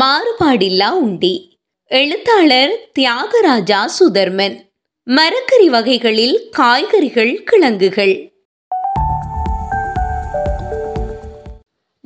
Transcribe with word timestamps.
மாறுபாடில்லா 0.00 0.90
உண்டி. 0.90 1.58
எழுத்தாளர் 1.84 2.90
தியாகராஜா 2.98 3.88
சுதர்மன். 3.98 4.56
மரக்கறி 5.04 5.68
வகைகளில் 5.68 6.48
காய்கறிகள் 6.50 7.42
கிழங்குகள். 7.44 8.32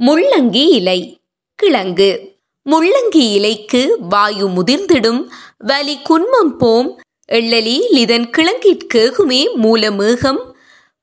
முள்ளங்கி 0.07 0.69
இலை 0.69 1.21
கிழங்கு. 1.55 2.39
முள்ளங்கி 2.71 3.33
இலைக்கு 3.33 3.97
வாயு 4.01 4.49
முதிர்ந்திடும் 4.49 5.29
வலி 5.59 5.99
குன்மம் 5.99 6.57
போம் 6.59 7.01
எள்ளலி 7.33 7.81
இதன் 7.91 8.31
கிழங்கிற்கேகுமே 8.39 9.47
மூலமேகம். 9.63 10.53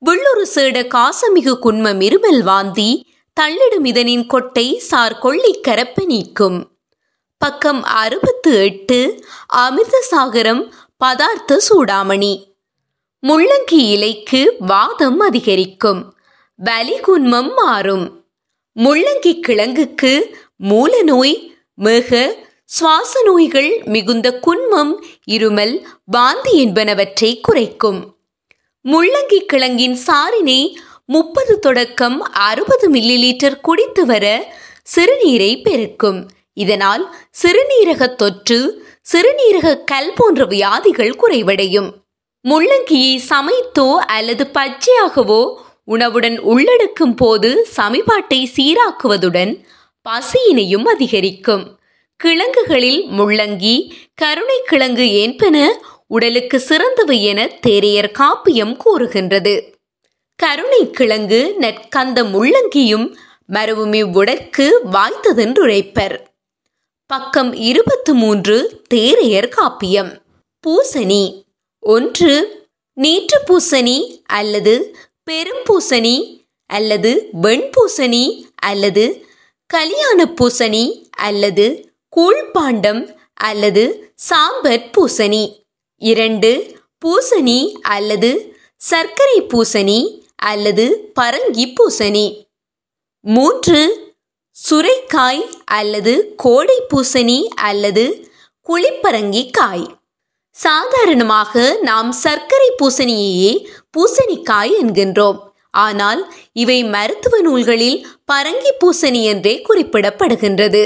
விள்ளுரு 0.06 0.46
சேட 0.54 0.86
காசமிகு 0.86 1.58
குன்மம் 1.62 2.00
இருமல் 2.00 2.42
வாந்தி 2.42 3.06
தள்ளிடும் 3.40 3.84
இதனின் 3.84 4.26
கொட்டை 4.26 4.78
சார் 4.78 5.18
கொள்ளி 5.18 5.60
கரப்ப 5.68 6.04
நீக்கும். 6.04 6.73
பக்கம் 7.44 7.82
அறுபத்து 7.82 8.64
எட்டு 8.64 9.24
அமிர்தசாகரம் 9.56 10.70
பதார்த்த 11.04 11.56
சூடாமணி. 11.68 12.44
முள்ளங்கி 13.22 13.80
இலைக்கு 13.94 14.54
வாதம் 14.58 15.18
அதிகரிக்கும். 15.18 16.16
வலி 16.56 17.00
குன்மம் 17.00 17.54
மாறும். 17.54 18.24
முள்ளங்கி 18.76 19.40
கிழங்குக்கு 19.40 20.36
மூல 20.56 21.02
நோய் 21.02 21.56
மிக 21.74 22.36
சுவாச 22.64 23.22
நோய்கள் 23.22 23.82
மிகுந்த 23.84 24.40
குன்மம் 24.46 25.04
இருமல் 25.30 25.82
வாந்தி 26.04 26.66
என்பனவற்றை 26.66 27.40
குறைக்கும். 27.40 28.16
முள்ளங்கி 28.84 29.46
கிழங்கின் 29.52 29.98
சாரினை 30.06 30.74
முப்பது 31.06 31.58
தொடக்கம் 31.58 32.32
அறுபது 32.32 32.90
மில்லி 32.90 33.16
லிட்டர் 33.24 33.60
குடித்து 33.60 34.06
வர 34.06 34.54
சிறுநீரை 34.96 35.62
பெருக்கும். 35.62 36.30
இதனால் 36.54 37.04
சிறுநீரக 37.42 38.06
தொற்று 38.14 38.58
சிறுநீரக 39.12 39.84
கல் 39.84 40.12
போன்ற 40.14 40.44
வியாதிகள் 40.44 41.14
குறைவடையும். 41.22 41.90
முள்ளங்கியை 42.44 43.14
சமைத்தோ 43.30 43.88
அல்லது 43.94 44.44
பச்சையாகவோ 44.54 45.42
உணவுடன் 45.84 46.36
உள்ளடக்கும் 46.40 47.14
போது 47.14 47.68
சமிபாட்டை 47.76 48.40
சீராக்குவதுடன் 48.56 49.52
பசியினையும் 50.06 50.84
அதிகரிக்கும். 50.84 51.64
கிழங்குகளில் 52.20 53.00
முள்ளங்கி 53.18 53.76
கருணை 54.14 54.58
கிழங்கு 54.64 55.06
என்பன 55.20 55.56
உடலுக்கு 56.06 56.58
சிறந்தவை 56.60 57.22
என 57.22 57.46
தேரையர் 57.66 58.10
காப்பியம் 58.18 58.74
கூறுகின்றது. 58.76 59.54
கருணை 60.36 60.90
கிழங்கு 60.90 61.40
நற்கந்த 61.58 62.18
முள்ளங்கியும் 62.24 63.06
மரபுமி 63.52 64.02
உடற்கு 64.12 64.66
வாய்த்ததென்றுரைப்பர் 64.92 66.16
பக்கம் 67.06 67.52
இருபத்து 67.52 68.14
மூன்று 68.14 68.82
தேரையர் 68.94 69.48
காப்பியம். 69.56 70.20
பூசணி. 70.66 71.44
ஒன்று 71.80 72.64
நீற்று 72.92 73.40
பூசணி 73.48 74.22
அல்லது 74.24 74.96
பெரும்பூசணி 75.30 76.46
அல்லது 76.66 77.28
வெண்பூசணி 77.42 78.44
அல்லது 78.54 79.26
கல்யாண 79.66 80.24
பூசணி 80.24 81.08
அல்லது 81.10 81.92
கூழ்பாண்டம் 82.16 83.16
அல்லது 83.34 84.14
சாம்பற் 84.30 84.90
பூசணி. 84.96 85.64
இரண்டு 85.96 86.80
பூசணி 87.04 87.72
அல்லது 87.72 88.56
சர்க்கரை 88.76 89.42
பூசணி 89.42 90.20
அல்லது 90.36 91.12
பரங்கி 91.20 91.72
பூசணி. 91.74 92.46
மூன்று 93.20 94.03
சுரைக்காய் 94.56 95.40
அல்லது 95.64 96.12
கோடை 96.36 96.76
பூசணி 96.90 97.38
அல்லது 97.68 98.04
குளிப்பரங்கி 98.66 99.50
காய். 99.50 99.86
சாதாரணமாக 100.56 101.62
நாம் 101.80 102.10
சர்க்கரை 102.12 102.68
பூசணியையே 102.82 103.52
பூசணிக்காய் 103.96 104.72
என்கின்றோம். 104.82 105.38
ஆனால் 105.70 106.20
இவை 106.52 106.78
மருத்துவ 106.84 107.40
நூல்களில் 107.40 107.98
பரங்கி 108.32 108.72
பூசணி 108.82 109.22
என்றே 109.22 109.54
குறிப்பிடப்படுகின்றது. 109.68 110.82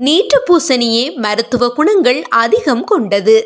நீற்று 0.00 0.40
பூசணியே 0.50 1.04
மருத்துவ 1.16 1.68
குணங்கள் 1.68 2.22
அதிகம் 2.22 2.84
கொண்டது. 2.84 3.36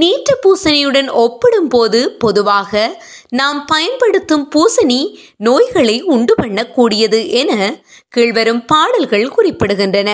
நீற்று 0.00 0.34
பூசணியுடன் 0.44 1.08
ஒப்பிடும்போது 1.08 2.00
பொதுவாக 2.06 3.02
நாம் 3.30 3.64
பயன்படுத்தும் 3.64 4.50
பூசணி 4.54 4.98
நோய்களை 5.36 6.02
உண்டு 6.02 6.34
பண்ணக்கூடியது 6.42 7.20
என 7.30 7.52
கீழ்வரும் 8.16 8.60
பாடல்கள் 8.66 9.32
குறிப்பிடுகின்றன. 9.36 10.10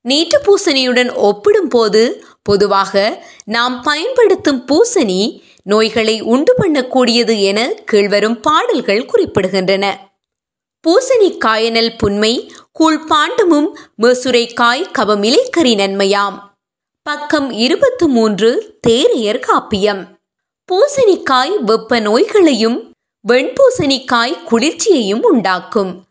நீற்று 0.00 0.38
பூசணியுடன் 0.46 1.10
ஒப்பிடும்போது 1.14 2.24
பொதுவாக 2.42 3.24
நாம் 3.44 3.82
பயன்படுத்தும் 3.82 4.64
பூசணி 4.66 5.20
நோய்களை 5.62 6.20
உண்டு 6.20 6.54
பண்ணக்கூடியது 6.58 7.40
என 7.40 7.68
கீழ்வரும் 7.92 8.40
பாடல்கள் 8.40 9.08
குறிப்பிடுகின்றன. 9.12 9.84
பூசணி 10.84 11.30
காயனல் 11.44 11.94
பாண்டமும் 11.96 12.34
கூழ்பாண்டமும் 12.80 13.70
கவமிலை 13.96 14.86
கவமிலைக்கறி 14.98 15.74
நன்மையாம். 15.82 16.36
பக்கம் 17.06 17.50
இருபத்து 17.50 18.08
மூன்று 18.08 18.78
தேரையர் 18.88 19.40
காப்பியம். 19.40 20.06
பூசணிக்காய் 20.72 21.56
வெப்ப 21.60 22.00
நோய்களையும் 22.00 22.90
வெண்பூசணிக்காய் 23.28 24.44
குளிர்ச்சியையும் 24.44 25.22
உண்டாக்கும். 25.22 26.02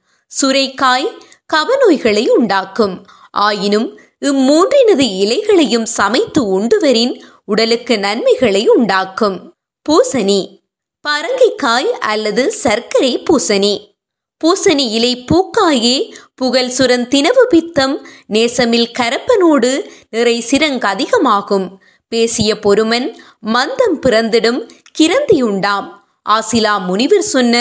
சுரைக்காய் 0.41 1.07
கவநோய்களை 1.53 2.27
உண்டாக்கும். 2.27 3.05
ஆயினும் 3.31 3.99
இம்மூன்றினது 4.21 5.05
இலைகளையும் 5.23 5.83
சமைத்து 5.83 6.59
உண்டுவரின் 6.59 7.21
உடலுக்கு 7.45 7.99
நன்மைகளை 7.99 8.67
உண்டாக்கும். 8.67 9.53
பூசணி 9.89 10.61
பரங்கிக்காய் 11.07 11.91
அல்லது 11.91 12.51
சர்க்கரை 12.51 13.23
பூசணி. 13.23 13.94
பூசணி 14.43 14.85
இலை 14.91 15.11
பூக்காயே 15.29 15.95
புகழ் 16.35 16.71
சுரன் 16.77 17.05
தினவு 17.13 17.43
பித்தம் 17.49 17.93
நேசமில் 18.33 18.89
கரப்பனோடு 18.99 19.69
நிறை 20.09 20.37
சிறங்கு 20.49 20.85
அதிகமாகும். 20.85 21.67
பேசிய 22.11 22.49
பொறுமன் 22.59 23.07
மந்தம் 23.45 23.95
பிறந்திடும் 24.01 24.59
கிரந்தியுண்டாம். 24.99 25.87
ஆசிலா 26.29 26.73
முனிவர் 26.85 27.29
சொன்ன 27.33 27.55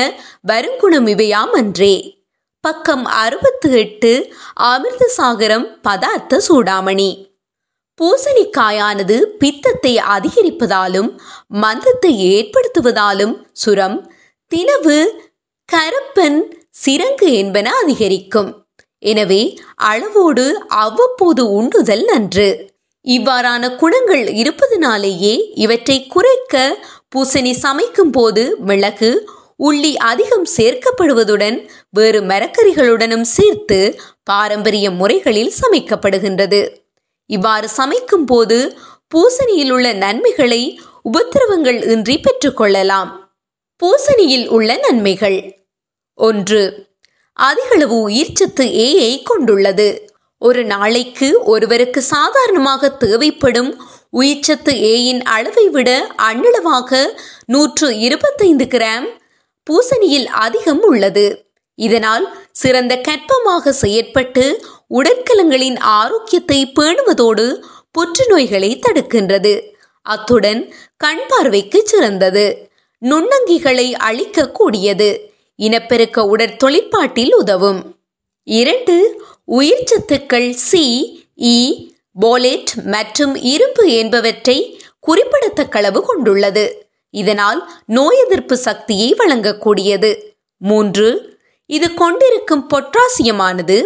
வருங்குணம் 0.48 1.06
இவையாம் 1.06 1.52
அன்றே 1.52 1.94
பக்கம் 2.64 3.04
அறுபத்து 3.04 3.70
எட்டு 3.78 4.12
அமிர்தசாகரம் 4.62 5.66
பதார்த்த 5.82 6.40
சூடாமணி. 6.48 7.10
பூசணிக்காயானது 8.00 9.16
பித்தத்தை 9.40 9.94
அதிகரிப்பதாலும் 10.16 11.10
மந்தத்தை 11.62 12.12
ஏற்படுத்துவதாலும் 12.32 13.34
சுரம் 13.52 13.98
தினவு 14.52 14.98
கரப்பன் 15.68 16.40
சிறங்கு 16.74 17.28
என்பன 17.32 17.70
அதிகரிக்கும். 17.82 18.50
எனவே 18.98 19.42
அளவோடு 19.74 20.44
அவ்வப்போது 20.66 21.42
உண்டுதல் 21.50 22.04
நன்று. 22.04 22.48
இவ்வாறான 23.04 23.76
குணங்கள் 23.76 24.24
இருப்பதனாலேயே 24.32 25.34
இவற்றை 25.54 25.96
குறைக்க 26.06 26.54
பூசணி 27.14 27.52
சமைக்கும் 27.64 28.10
போது 28.10 28.56
மிளகு 28.58 29.10
உள்ளி 29.58 29.90
அதிகம் 30.10 30.46
சேர்க்கப்படுவதுடன் 30.56 31.58
வேறு 31.90 32.20
மரக்கறிகளுடனும் 32.20 33.26
சேர்த்து 33.36 33.78
பாரம்பரிய 34.22 34.86
முறைகளில் 34.90 35.52
சமைக்கப்படுகின்றது. 35.60 36.60
இவ்வாறு 37.30 37.68
சமைக்கும் 37.68 38.24
போது 38.24 38.58
பூசணியில் 39.08 39.70
உள்ள 39.70 39.88
நன்மைகளை 39.92 40.62
உபத்திரவங்கள் 41.10 41.78
இன்றி 41.90 42.16
பெற்றுக்கொள்ளலாம் 42.18 43.10
பூசணியில் 43.82 44.46
உள்ள 44.48 44.76
நன்மைகள். 44.88 45.38
ஒன்று. 46.14 46.86
அதிகளவு 47.32 48.08
உயிர்ச்சத்து 48.08 48.60
ஏயை 48.60 49.22
கொண்டுள்ளது. 49.22 50.12
ஒரு 50.38 50.64
நாளைக்கு 50.64 51.42
ஒருவருக்கு 51.42 52.02
சாதாரணமாக 52.02 52.88
தேவைப்படும் 52.88 53.82
உயிர்ச்சத்து 54.12 54.70
ஏயின் 54.70 55.20
அளவை 55.20 55.68
விட 55.68 56.14
அண்ணளவாக 56.18 57.06
நூற்று 57.44 57.98
இருபத்தைந்து 57.98 58.64
கிராம் 58.64 59.08
பூசணியில் 59.62 60.26
அதிகம் 60.26 60.82
உள்ளது. 60.82 61.44
இதனால் 61.74 62.36
சிறந்த 62.52 62.96
கற்பமாக 62.96 63.72
செயற்பட்டு 63.80 64.54
உடற்கலங்களின் 64.90 65.78
ஆரோக்கியத்தை 65.78 66.72
பேணுவதோடு 66.74 67.62
புற்றுநோய்களை 67.98 68.80
தடுக்கின்றது. 68.80 69.72
அத்துடன் 70.02 70.74
கண் 70.96 71.20
பார்வைக்கு 71.28 71.82
சிறந்தது. 71.84 72.68
நுண்ணங்கிகளை 73.02 73.92
அழிக்கக்கூடியது. 73.92 75.32
இனப்பெருக்க 75.58 76.18
உடற்தொழிற்பாட்டில் 76.26 77.34
உதவும். 77.34 77.80
இரண்டு 78.46 78.96
உயிர்ச்சத்துக்கள் 79.58 80.48
சி 80.68 80.84
இ 81.48 81.58
e, 81.58 81.92
போலேட் 82.16 82.72
மற்றும் 82.84 83.34
இரும்பு 83.52 83.84
என்பவற்றை 83.92 84.58
குறிப்பிடத்தக்க 85.00 85.78
அளவு 85.78 86.00
கொண்டுள்ளது. 86.02 86.64
இதனால் 87.14 87.60
நோய் 87.86 88.20
எதிர்ப்பு 88.24 88.56
சக்தியை 88.58 89.08
வழங்கக்கூடியது. 89.14 90.10
மூன்று 90.60 91.08
இது 91.70 91.88
கொண்டிருக்கும் 91.94 92.64
பொட்டாசியமானது 92.70 93.76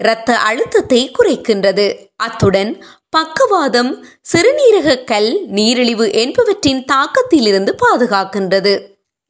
இரத்த 0.00 0.30
அழுத்தத்தை 0.38 1.00
குறைக்கின்றது. 1.10 1.86
அத்துடன் 2.16 2.72
பக்கவாதம் 3.10 3.92
சிறுநீரக 4.32 4.98
கல் 5.04 5.30
நீரிழிவு 5.48 6.06
என்பவற்றின் 6.22 6.82
தாக்கத்திலிருந்து 6.92 7.72
பாதுகாக்கின்றது. 7.84 8.74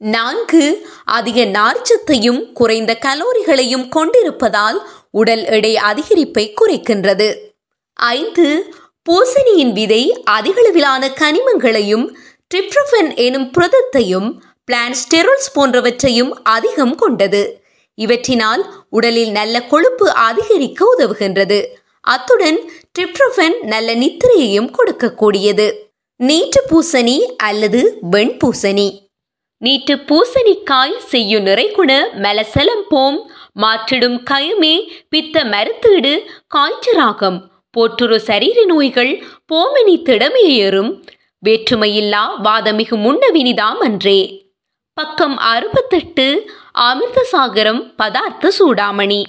நான்கு 0.01 0.87
அதிக 1.05 1.45
நார்ச்சத்தையும் 1.45 2.51
குறைந்த 2.51 2.97
கலோரிகளையும் 3.01 3.89
கொண்டிருப்பதால் 3.89 4.87
உடல் 5.11 5.43
எடை 5.45 5.75
அதிகரிப்பை 5.75 6.53
குறைக்கின்றது. 6.61 7.35
ஐந்து 7.95 8.73
பூசணியின் 9.09 9.73
விதை 9.73 10.23
அதிகளவிலான 10.31 11.09
கனிமங்களையும் 11.21 12.15
ட்ரிப்ரோஃபென் 12.55 13.15
எனும் 13.15 13.51
புரதத்தையும் 13.51 14.39
பிளான்ஸ்டெரோல்ஸ் 14.71 15.51
போன்றவற்றையும் 15.55 16.31
அதிகம் 16.43 16.95
கொண்டது. 16.95 17.61
இவற்றினால் 17.95 18.63
உடலில் 18.89 19.31
நல்ல 19.31 19.63
கொழுப்பு 19.63 20.11
அதிகரிக்க 20.11 20.95
உதவுகின்றது. 20.97 21.65
அத்துடன் 22.01 22.59
ட்ரிப்ரோஃபென் 22.99 23.57
நல்ல 23.61 23.95
நித்திரையையும் 23.95 24.73
கொடுக்கக்கூடியது. 24.77 25.71
நீட்டு 26.15 26.63
பூசணி 26.71 27.17
அல்லது 27.37 27.97
வெண்பூசணி 28.11 29.09
நீட்டு 29.65 29.93
பூசணிக்காய் 30.09 30.95
செய்யும் 31.11 31.45
நிறைகுண 31.45 31.91
மலசலம் 32.23 32.85
போம். 32.89 33.19
மாற்றிடும் 33.61 34.17
கயமே 34.29 34.75
பித்த 35.09 35.43
மருத்தீடு 35.53 36.13
காய்ச்சராகம் 36.55 37.39
போற்றுரு 37.73 38.17
சரீர 38.29 38.59
நோய்கள் 38.65 39.11
போமினி 39.53 39.95
திடமையேறும் 40.07 40.91
வேற்றுமையில்லா 41.43 42.23
வாதமிகு 42.43 42.97
முன்னவினிதாம் 43.05 43.81
அன்றே 43.87 44.19
பக்கம் 44.97 45.37
அறுபத்தெட்டு 45.51 46.27
அமிர்தசாகரம் 46.87 47.81
பதார்த்த 47.99 48.51
சூடாமணி. 48.59 49.21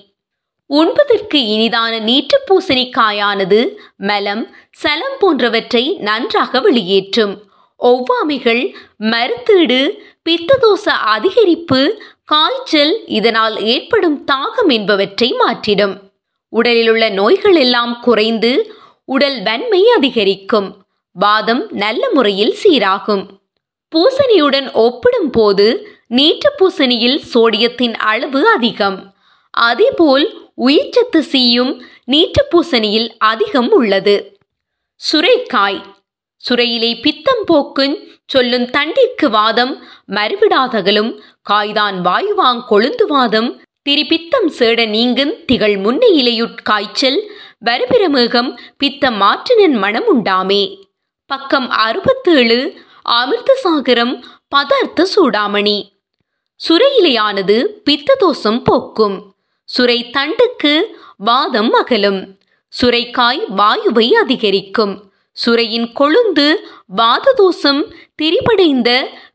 உண்பதற்கு 0.70 1.38
இனிதான 1.54 1.94
நீட்டு 2.00 2.36
பூசணிக்காயானது 2.48 3.60
மலம் 3.96 4.44
சலம் 4.82 5.18
போன்றவற்றை 5.18 5.84
நன்றாக 6.08 6.60
வெளியேற்றும். 6.60 7.34
ஒவ்வாமைகள் 7.80 8.62
மருத்தீடு 9.12 9.80
பித்ததோச 10.28 10.90
அதிகரிப்பு 11.16 11.90
காய்ச்சல் 12.24 13.06
இதனால் 13.06 13.62
ஏற்படும் 13.62 14.24
தாகம் 14.32 14.68
என்பவற்றை 14.68 15.34
மாற்றிடும். 15.38 15.94
உடலில் 16.48 16.88
உள்ள 16.88 17.08
நோய்கள் 17.08 17.54
எல்லாம் 17.54 18.00
குறைந்து 18.00 18.76
உடல் 19.04 19.42
வன்மை 19.42 19.88
அதிகரிக்கும். 19.96 20.68
வாதம் 21.12 21.68
நல்ல 21.70 22.10
முறையில் 22.10 22.56
சீராகும். 22.62 23.24
பூசணியுடன் 23.92 24.68
ஒப்பிடும் 24.74 25.30
போது 25.32 25.66
நீற்று 26.06 26.52
பூசணியில் 26.58 27.20
சோடியத்தின் 27.34 27.94
அளவு 27.94 28.48
அதிகம். 28.48 29.14
அதேபோல் 29.50 30.50
உயிர்ச்சத்து 30.56 31.18
சீயும் 31.18 31.82
நீற்று 32.04 32.46
பூசணியில் 32.50 33.16
அதிகம் 33.18 33.70
உள்ளது. 33.70 34.38
சுரைக்காய் 35.12 35.82
சுரையிலே 36.48 37.00
பித்தம் 37.00 37.44
போக்குஞ் 37.52 38.20
சொல்லும் 38.26 38.64
தண்டிற்கு 38.64 39.30
வாதம் 39.30 39.82
மறுவிடாதகலும் 40.08 41.20
காய்தான் 41.42 42.00
வாயுவாங் 42.00 42.62
கொழுந்து 42.70 43.02
வாதம் 43.06 43.60
திரிபித்தம் 43.88 44.50
சேட 44.58 44.86
நீங்குந் 44.86 45.44
திகழ் 45.44 45.74
முன்னையிலையுட்காய்ச்சல் 45.74 46.62
காய்ச்சல் 46.62 47.30
வருபிரமேகம் 47.64 48.58
பித்த 48.76 49.10
மாற்றினன் 49.10 49.78
மனம் 49.78 50.14
உண்டாமே 50.14 50.80
பக்கம் 51.26 51.70
அறுபத்தேழு 51.70 52.74
அமிர்தசாகரம் 53.08 54.22
பதார்த்த 54.56 55.06
சூடாமணி. 55.16 55.88
சுரையிலையானது 56.68 57.62
பித்த 57.62 58.14
தோஷம் 58.14 58.62
போக்கும். 58.62 59.34
சுரை 59.78 60.10
தண்டுக்கு 60.10 60.82
வாதம் 61.16 61.72
அகலும். 61.72 62.38
சுரைக்காய் 62.80 63.44
வாயுவை 63.56 64.10
அதிகரிக்கும். 64.10 65.11
சுரையின் 65.36 65.92
கொழுந்து 66.00 66.54
வாததோஷம் 66.96 67.82
திரிபடைந்த 68.22 68.90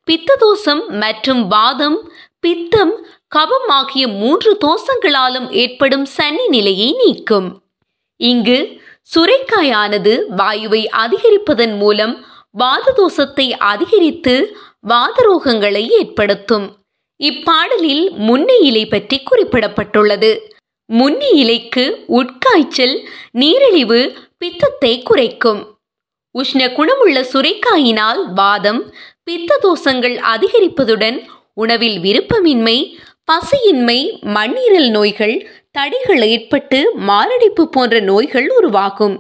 பித்ததோஷம் 0.06 0.84
மற்றும் 0.90 1.48
வாதம் 1.48 2.12
பித்தம் 2.40 2.94
கபம் 3.36 3.68
ஆகிய 3.68 4.08
மூன்று 4.08 4.58
தோஷங்களாலும் 4.66 5.50
ஏற்படும் 5.50 6.06
சனி 6.06 6.48
நிலையை 6.48 6.96
நீக்கும். 7.06 7.62
இங்கு 8.16 8.82
சுரைக்காயானது 9.16 10.14
வாயுவை 10.38 10.86
அதிகரிப்பதன் 11.04 11.78
மூலம் 11.78 12.26
வாததோஷத்தை 12.60 13.52
அதிகரித்து 13.52 14.36
வாதரோகங்களை 14.88 15.90
ஏற்படுத்தும். 15.90 16.68
இப்பாடலில் 17.20 18.06
முன்னை 18.18 18.60
இலை 18.60 18.86
பற்றி 18.86 19.24
குறிப்பிடப்பட்டுள்ளது. 19.24 20.32
முன்னி 20.86 21.30
இலைக்கு 21.30 22.06
உட்காய்ச்சல் 22.08 22.96
நீரிழிவு 23.32 24.02
பித்தத்தை 24.38 25.04
குறைக்கும். 25.04 25.77
உஷ்ண 26.42 26.62
குணமுள்ள 26.74 27.18
சுரைக்காயினால் 27.32 28.22
வாதம் 28.34 28.82
பித்த 29.24 29.60
தோஷங்கள் 29.64 30.18
அதிகரிப்பதுடன் 30.34 31.18
உணவில் 31.54 31.98
விருப்பமின்மை 32.00 32.78
பசியின்மை 33.32 34.00
மண்ணீரல் 34.36 34.90
நோய்கள் 34.90 35.36
தடைகள் 35.72 36.22
ஏற்பட்டு 36.28 36.80
மாரடைப்பு 37.10 37.64
போன்ற 37.70 38.00
நோய்கள் 38.00 38.48
உருவாகும். 38.58 39.16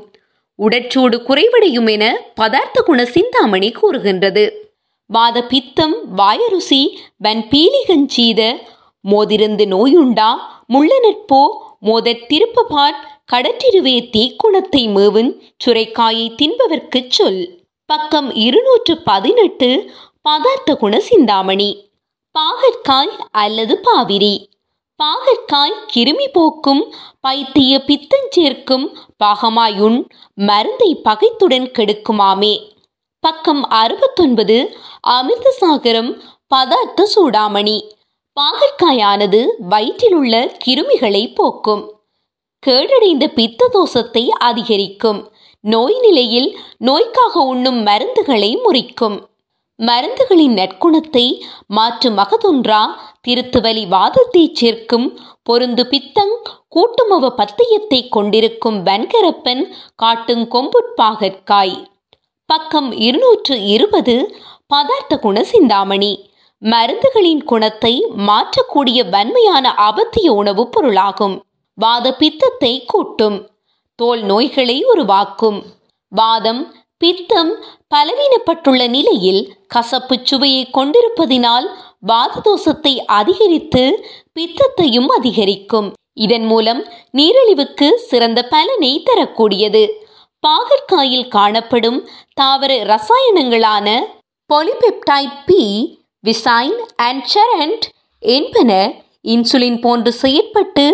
உடற்சூடு 0.60 1.18
குறைவடையும் 1.28 1.90
என 1.96 2.06
பதார்த்த 2.36 2.78
குண 2.82 3.00
சிந்தாமணி 3.06 3.70
கூறுகின்றது. 3.72 4.46
வாத 5.10 5.38
பித்தம் 5.44 5.96
வாயருசி 6.18 6.82
வன் 7.18 7.44
பீலிகஞ்சீத 7.52 8.42
மோதிருந்து 9.06 9.66
நோயுண்டா 9.66 10.32
முள்ளனற்போ 10.74 11.42
மோதற் 11.80 12.26
திருப்பபாட் 12.30 13.04
கடற்றிருவே 13.34 14.10
தீக்குணத்தை 14.10 14.90
மேவுன் 14.90 15.42
சுரைக்காயை 15.58 16.36
தின்பவர்க்குச் 16.36 17.10
சொல். 17.10 17.60
பக்கம் 17.86 18.34
இருநூற்று 18.36 19.02
பதினெட்டு 19.02 19.92
பதார்த்த 20.22 20.76
குண 20.76 21.00
சிந்தாமணி. 21.00 21.90
பாகற்காய் 22.40 23.18
அல்லது 23.32 23.80
பாவிரி. 23.80 24.50
பாகற்காய் 25.04 25.74
கிருமி 25.96 26.28
போக்கும் 26.34 26.94
பைத்திய 27.28 27.84
பித்தஞ்சேர்க்கும் 27.86 28.94
பாகமாயுண் 29.24 30.10
மருந்தை 30.34 30.96
பகைத்துடன் 30.96 31.72
கெடுக்குமாமே. 31.72 32.72
பக்கம் 33.20 33.70
அறுபத்தொன்பது 33.70 34.78
அமிர்தசாகரம் 35.08 36.20
பதார்த்த 36.56 37.10
சூடாமணி. 37.16 37.92
பாகற்காயானது 38.42 39.48
வயிற்றிலுள்ள 39.60 40.58
கிருமிகளை 40.66 41.36
போக்கும். 41.36 41.97
கேடடைந்த 42.66 43.28
பித்த 43.28 43.70
தோஷத்தை 43.74 44.28
அதிகரிக்கும். 44.28 45.32
நோய் 45.60 46.00
நிலையில் 46.00 46.60
நோய்க்காக 46.78 47.40
உண்ணும் 47.40 47.86
மருந்துகளை 47.86 48.58
முறிக்கும். 48.64 49.18
மருந்துகளின் 49.80 50.54
நற்குணத்தை 50.54 51.42
மாற்று 51.68 52.10
மகதொன்றா 52.10 52.88
திருத்துவலி 53.28 53.88
வாதத்தை 53.88 54.50
சேர்க்கும் 54.54 55.20
பொருந்து 55.50 55.84
பித்தங் 55.84 56.36
கூட்டுமவ 56.76 57.30
பத்தியத்தை 57.38 58.10
கொண்டிருக்கும் 58.10 58.86
வன்கரப்பன் 58.86 59.64
காட்டும் 59.96 60.52
கொம்புட்பாகற்காய் 60.52 61.86
பக்கம் 62.46 62.92
இருநூற்று 62.92 63.64
இருபது 63.64 64.36
பதார்த்த 64.74 65.20
குண 65.20 65.44
சிந்தாமணி. 65.44 66.30
மருந்துகளின் 66.62 67.44
குணத்தை 67.44 68.06
மாற்றக்கூடிய 68.18 69.10
வன்மையான 69.10 69.76
அபத்திய 69.78 70.28
உணவுப் 70.28 70.72
பொருளாகும். 70.72 71.47
வாத 71.78 72.06
பித்தத்தை 72.14 72.74
கூட்டும். 72.86 73.38
தோல் 74.00 74.22
நோய்களை 74.22 74.78
உருவாக்கும். 74.92 75.60
வாதம் 76.12 76.62
பித்தம் 76.98 77.52
பலவீனப்பட்டுள்ள 77.94 78.82
நிலையில் 78.96 79.42
கசப்பு 79.68 80.16
சுவையை 80.24 80.64
கொண்டிருப்பதினால் 80.78 81.68
வாத 82.12 82.42
தோஷத்தை 82.48 82.94
அதிகரித்து 83.20 83.84
பித்தத்தையும் 84.40 85.10
அதிகரிக்கும். 85.18 85.90
இதன் 86.26 86.46
மூலம் 86.46 86.82
நீரிழிவுக்கு 87.18 87.88
சிறந்த 88.10 88.40
பலனை 88.54 88.92
தரக்கூடியது. 89.04 89.84
பாகற்காயில் 90.44 91.28
காணப்படும் 91.28 92.00
தாவர 92.34 92.74
ரசாயனங்களான 92.94 93.88
பொலிபெப்டைட் 94.50 95.38
பி 95.46 95.64
விசைன் 96.24 96.78
அண்ட் 97.08 97.26
செரண்ட் 97.34 97.86
என்பன 98.24 98.72
இன்சுலின் 99.34 99.80
போன்று 99.82 100.12
செயற்பட்டு 100.22 100.86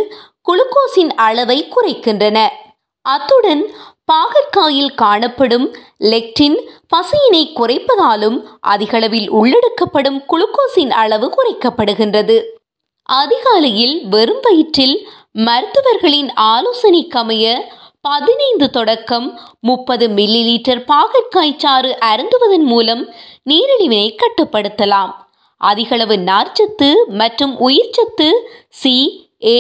குளுக்கோஸின் 0.46 1.12
அளவை 1.26 1.60
குறைக்கின்றன. 1.68 2.38
அத்துடன் 3.02 3.64
பாகற்காயில் 4.12 4.94
காணப்படும் 4.96 5.68
லெக்டின் 6.12 6.58
பசியினை 6.96 7.44
குறைப்பதாலும் 7.60 8.38
அதிகளவில் 8.60 9.30
உள்ளெடுக்கப்படும் 9.32 10.20
குளுக்கோஸின் 10.32 10.94
அளவு 11.04 11.28
குறைக்கப்படுகின்றது. 11.38 12.38
அதிகாலையில் 13.10 13.96
வெறும் 14.08 14.40
வயிற்றில் 14.42 14.96
மருத்துவர்களின் 15.32 16.30
ஆலோசனைக்கமைய 16.54 17.46
பதினைந்து 18.02 18.70
தொடக்கம் 18.70 19.28
முப்பது 19.60 20.08
மில்லி 20.08 20.42
லிட்டர் 20.50 20.82
பாகற்காய் 20.92 21.58
சாறு 21.58 21.92
அருந்துவதன் 22.12 22.68
மூலம் 22.72 23.04
நீரிழிவினை 23.50 24.08
கட்டுப்படுத்தலாம். 24.22 25.12
அதிகளவு 25.62 26.16
நார்ச்சத்து 26.30 26.90
மற்றும் 27.08 27.54
உயிர்ச்சத்து 27.68 28.30
சி 28.70 28.96
ஏ 29.46 29.60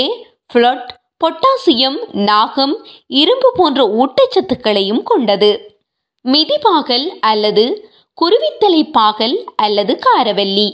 ஃப்ளட் 0.54 0.90
பொட்டாசியம் 1.22 1.98
நாகம் 2.12 2.86
இரும்பு 3.08 3.54
போன்ற 3.56 3.82
ஊட்டச்சத்துக்களையும் 4.02 5.04
கொண்டது. 5.04 5.80
மிதிபாகல் 6.26 7.08
அல்லது 7.20 7.92
குருவித்தலை 8.22 8.82
பாகல் 8.92 9.44
அல்லது 9.56 10.00
காரவல்லி 10.06 10.68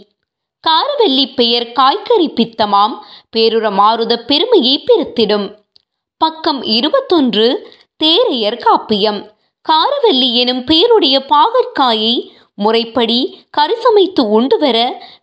காரவல்லி 0.67 1.33
பெயர் 1.35 1.71
காய்கறி 1.71 2.27
பித்தமாம் 2.29 2.95
பேருர 3.37 3.71
மாறுத 3.79 4.15
பெருமையை 4.25 4.83
பெருத்திடும் 4.87 5.47
பக்கம் 6.17 6.61
இருபத்தொன்று 6.63 7.47
தேரையர் 8.03 8.59
காப்பியம். 8.65 9.21
காரவல்லி 9.65 10.33
எனும் 10.33 10.63
பெயருடைய 10.63 11.25
பாகற்காயை 11.29 12.31
முறைப்படி 12.53 13.47
கரிசமைத்து 13.57 14.19
உண்டு 14.19 14.57
வர 14.57 14.77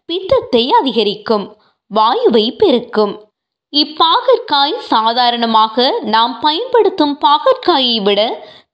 பித்தத்தை 0.06 0.72
அதிகரிக்கும் 0.72 1.56
வாயுவை 1.94 2.56
பெருக்கும். 2.56 3.25
இப்பாகற்காய் 3.72 4.74
சாதாரணமாக 4.78 6.00
நாம் 6.00 6.40
பயன்படுத்தும் 6.40 7.18
பாகற்காயை 7.20 8.02
விட 8.02 8.20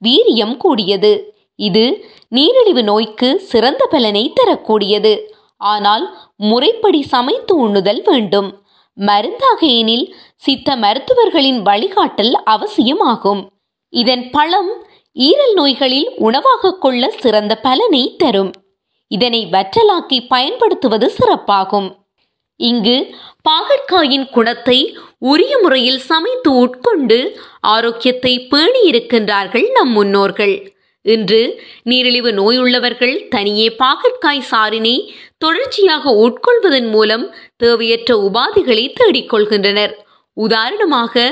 வீரியம் 0.05 0.57
கூடியது. 0.57 1.35
இது 1.57 2.05
நீரிழிவு 2.29 2.83
நோய்க்கு 2.83 3.41
சிறந்த 3.41 3.87
பலனை 3.87 4.33
தரக்கூடியது. 4.35 5.13
ஆனால் 5.57 6.05
முறைப்படி 6.37 7.03
சமைத்து 7.03 7.69
உண்ணுதல் 7.69 8.03
வேண்டும். 8.05 8.61
மருந்தாக 8.95 9.67
எனில் 9.67 10.15
சித்த 10.37 10.77
மருத்துவர்களின் 10.77 11.61
வழிகாட்டல் 11.63 12.33
அவசியமாகும். 12.45 13.43
இதன் 13.89 14.31
பழம் 14.31 14.71
ஈரல் 15.17 15.55
நோய்களில் 15.55 16.09
உணவாக 16.17 16.75
கொள்ள 16.75 17.11
சிறந்த 17.11 17.55
பலனை 17.57 18.17
தரும். 18.17 18.53
இதனை 19.09 19.49
வற்றலாக்கி 19.53 20.19
பயன்படுத்துவது 20.29 21.13
சிறப்பாகும். 21.19 21.89
இங்கு 22.71 22.97
பாகற்காயின் 23.49 24.27
குணத்தை 24.31 24.77
உரிய 25.19 25.59
முறையில் 25.59 25.99
சமைத்து 25.99 26.51
உட்கொண்டு 26.65 27.19
ஆரோக்கியத்தை 27.61 28.33
பேணி 28.49 28.81
இருக்கின்றார்கள் 28.91 29.67
நம் 29.71 29.93
முன்னோர்கள். 29.93 30.55
இன்று 31.03 31.41
நீரிழிவு 31.83 32.31
நோயுள்ளவர்கள் 32.33 33.17
தனியே 33.29 33.69
பாகற்காய் 33.83 34.49
சாரினை 34.51 34.97
தொடர்ச்சியாக 35.39 36.15
உட்கொள்வதன் 36.25 36.89
மூலம் 36.91 37.25
தேவையற்ற 37.57 38.11
உபாதைகளை 38.29 38.85
தேடிக்கொள்கின்றனர். 39.01 39.95
உதாரணமாக 40.37 41.25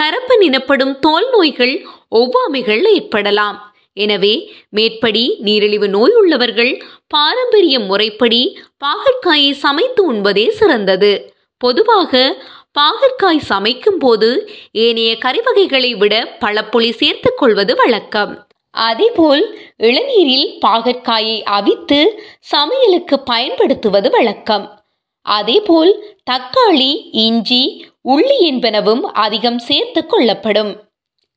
கரப்பன் 0.00 0.42
எனப்படும் 0.48 0.94
தோல் 0.98 1.28
நோய்கள் 1.30 1.76
ஒவ்வாமைகள் 2.10 2.84
ஏற்படலாம். 2.96 3.73
எனவே 3.94 4.52
மேற்படி 4.68 5.36
நீரிழிவு 5.38 5.88
நோய் 5.88 6.14
உள்ளவர்கள் 6.14 6.82
பாரம்பரிய 7.06 7.80
முறைப்படி 7.80 8.58
பாகற்காயை 8.84 9.52
சமைத்து 9.52 10.12
உண்பதே 10.12 10.48
சிறந்தது. 10.48 11.32
பொதுவாக 11.56 12.42
பாகற்காய் 12.78 13.46
சமைக்கும் 13.48 13.98
போது 13.98 14.50
ஏனைய 14.72 15.16
கறிவகைகளை 15.24 15.96
விட 15.96 16.36
பழப்புளி 16.40 16.90
சேர்த்துக் 16.90 17.38
கொள்வது 17.38 17.74
வழக்கம். 17.74 18.46
அதேபோல் 18.70 19.58
இளநீரில் 19.78 20.48
பாகற்காயை 20.66 21.42
அவித்து 21.42 22.00
சமையலுக்கு 22.40 23.20
பயன்படுத்துவது 23.20 24.10
வழக்கம். 24.10 24.82
அதேபோல் 25.22 25.92
தக்காளி 26.30 26.92
இஞ்சி 27.10 27.86
உள்ளி 28.08 28.38
என்பனவும் 28.40 29.00
அதிகம் 29.00 29.58
சேர்த்துக் 29.58 30.10
கொள்ளப்படும். 30.10 30.72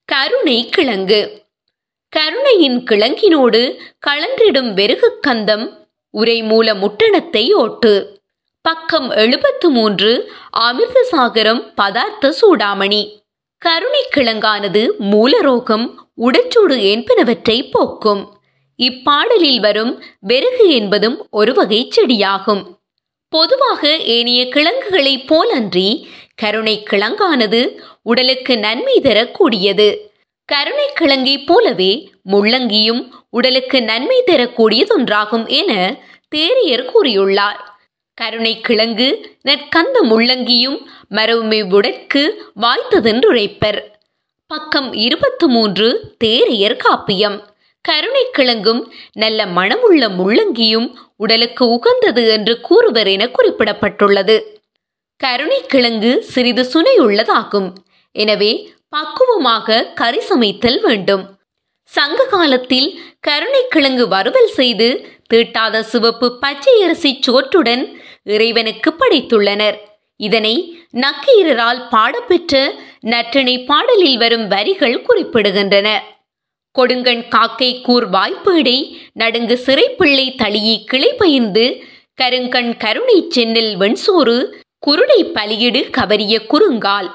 கருணை 0.06 0.70
கிழங்கு 0.70 1.46
கருணையின் 2.10 2.84
கிழங்கினோடு 2.84 3.78
கலன்றிடும் 4.08 4.74
வெறுகு 4.74 5.20
கந்தம் 5.28 5.88
உரை 6.10 6.44
மூல 6.44 6.74
முட்டணத்தை 6.74 7.52
ஓட்டு. 7.54 8.20
பக்கம் 8.62 9.10
எழுபத்து 9.10 9.70
மூன்று 9.70 10.32
அமிர்தசாகரம் 10.60 11.74
பதார்த்த 11.76 12.34
சூடாமணி. 12.42 13.22
கருணை 13.58 14.06
கிழங்கானது 14.10 14.96
மூலரோகம் 15.00 15.94
உடச்சூடு 16.18 16.78
என்பனவற்றை 16.94 17.72
போக்கும். 17.72 18.40
இப்பாடலில் 18.78 19.60
வரும் 19.60 20.04
வெறுகு 20.20 20.70
என்பதும் 20.70 21.28
ஒரு 21.32 21.54
வகை 21.54 21.92
செடியாகும். 21.96 22.64
பொதுவாக 23.30 23.98
ஏனைய 23.98 24.48
கிழங்குகளைப் 24.48 25.34
போலன்றி 25.34 26.08
கருணை 26.36 26.84
கிழங்கானது 26.84 27.84
உடலுக்கு 28.02 28.58
நன்மை 28.58 29.00
தரக்கூடியது. 29.00 30.12
கருணை 30.52 30.86
கிழங்கை 31.00 31.46
போலவே 31.46 31.92
முள்ளங்கியும் 32.32 33.02
உடலுக்கு 33.30 33.84
நன்மை 33.84 34.24
தரக்கூடியதொன்றாகும் 34.26 35.46
என 35.60 35.72
தேரியர் 36.36 36.86
கூறியுள்ளார். 36.92 37.60
கருணை 38.14 38.54
கிழங்கு 38.62 39.08
நற்கந்த 39.42 39.98
முள்ளங்கியும் 40.04 40.78
மரவுமை 41.10 41.60
உடற்கு 41.78 42.22
வாய்த்ததென்றுரைப்பர். 42.62 43.80
பக்கம் 44.48 44.94
இருபத்து 44.94 45.48
மூன்று 45.48 45.88
தேரையர் 46.24 46.78
காப்பியம். 46.86 47.38
கருணை 47.82 48.24
கிழங்கும் 48.32 48.82
நல்ல 49.14 49.46
மணமுள்ள 49.58 50.10
முள்ளங்கியும் 50.10 50.88
உடலுக்கு 51.16 51.66
உகந்தது 51.68 52.24
என்று 52.30 52.62
கூறுவர் 52.62 53.08
என 53.08 53.26
குறிப்பிடப்பட்டுள்ளது. 53.26 54.38
கருணை 55.18 55.60
கிழங்கு 55.68 56.24
சிறிது 56.24 56.66
சுனையுள்ளதாகும். 56.74 57.70
எனவே 58.16 58.52
பக்குவமாக 58.90 59.84
கறி 60.00 60.20
சமைத்தல் 60.20 60.80
வேண்டும். 60.82 61.24
சங்க 61.84 62.24
காலத்தில் 62.24 62.88
கருணைக்கிழங்கு 63.28 64.08
வறுவல் 64.08 64.48
செய்து 64.48 64.88
தீட்டாத 65.34 65.82
சிவப்பு 65.84 66.28
பச்சை 66.40 66.76
அரிசி 66.84 67.18
சோற்றுடன் 67.22 67.84
இறைவனுக்கு 68.24 68.96
படைத்துள்ளனர். 69.00 69.78
இதனை 70.18 70.54
நக்கீரரால் 70.92 71.82
பாடப்பெற்ற 71.90 72.54
நற்றிணை 73.02 73.66
பாடலில் 73.66 74.18
வரும் 74.18 74.48
வரிகள் 74.48 75.06
குறிப்பிடுகின்றன. 75.08 75.88
கொடுங்கண் 76.76 77.28
காக்கை 77.28 77.82
கூர் 77.82 78.10
வாய்ப்பேடை 78.10 78.78
நடுங்கு 79.14 79.56
சிறைப்பிள்ளை 79.66 80.28
தளியி 80.42 80.76
கிளை 80.86 81.14
பயிர்ந்து 81.14 81.84
கருங்கண் 82.22 82.78
கருணை 82.78 83.26
சென்னில் 83.30 83.78
வெண்சோறு 83.78 84.64
குருடை 84.88 85.22
பலியிடு 85.38 85.82
கவரிய 85.98 86.36
குறுங்கால். 86.52 87.10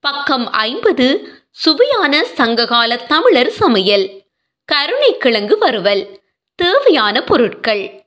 பக்கம் 0.00 0.50
ஐம்பது 0.50 1.28
சுவையான 1.50 2.24
சங்ககால 2.24 2.96
தமிழர் 2.96 3.50
சமையல். 3.50 4.22
கருணைக்கிழங்கு 4.72 5.58
வறுவல் 5.58 6.20
தேவையான 6.54 7.24
பொருட்கள். 7.24 8.04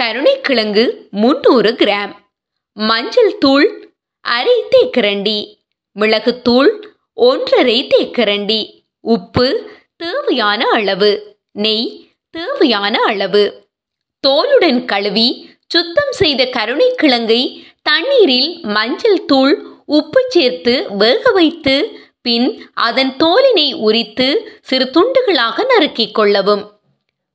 கருணைக்கிழங்கு 0.00 1.08
முன்னூறு 1.10 1.72
கிராம். 1.72 2.12
மஞ்சள் 2.72 3.38
தூள் 3.38 3.94
அரை 4.20 4.64
தேக்கரண்டி. 4.70 5.54
மிளகுத்தூள் 6.00 6.70
ஒன்றரை 7.14 7.86
தேக்கரண்டி. 7.86 8.84
உப்பு 9.00 9.70
தேவையான 9.96 10.66
அளவு. 10.72 11.38
நெய் 11.52 12.10
தேவையான 12.30 13.02
அளவு. 13.02 13.68
தோலுடன் 14.26 14.84
கழுவி 14.84 15.50
சுத்தம் 15.68 16.12
செய்த 16.12 16.44
கருணைக்கிழங்கை 16.44 17.64
தண்ணீரில் 17.82 18.58
மஞ்சள் 18.62 19.24
தூள் 19.24 19.76
உப்பு 19.88 20.24
சேர்த்து 20.28 20.72
வேக 20.96 21.30
வைத்து 21.30 21.74
பின் 22.22 22.70
அதன் 22.74 23.16
தோலினை 23.16 23.74
உரித்து 23.74 24.58
சிறு 24.62 24.90
துண்டுகளாக 24.90 25.64
நறுக்கிக் 25.64 26.14
கொள்ளவும். 26.14 26.62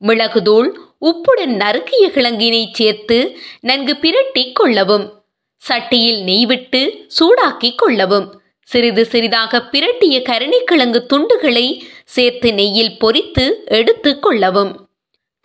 மிளகுதூள் 0.01 0.69
உப்புடன் 0.99 1.57
நறுக்கிய 1.57 2.09
கிழங்கினை 2.09 2.65
சேர்த்து 2.71 3.37
நன்கு 3.59 3.93
பிரட்டி 3.93 4.51
கொள்ளவும். 4.53 5.23
சட்டியில் 5.69 6.23
நெய் 6.23 6.45
விட்டு 6.45 7.07
சூடாக்கிக் 7.19 7.75
கொள்ளவும். 7.75 8.41
சிறிது 8.61 9.05
சிறிதாக 9.05 9.61
பிரட்டிய 9.61 10.19
கருணைக்கிழங்கு 10.19 11.05
துண்டுகளை 11.05 11.83
சேர்த்து 12.05 12.53
நெய்யில் 12.53 12.97
பொரித்து 12.99 13.53
எடுத்துக் 13.65 14.21
கொள்ளவும். 14.21 14.89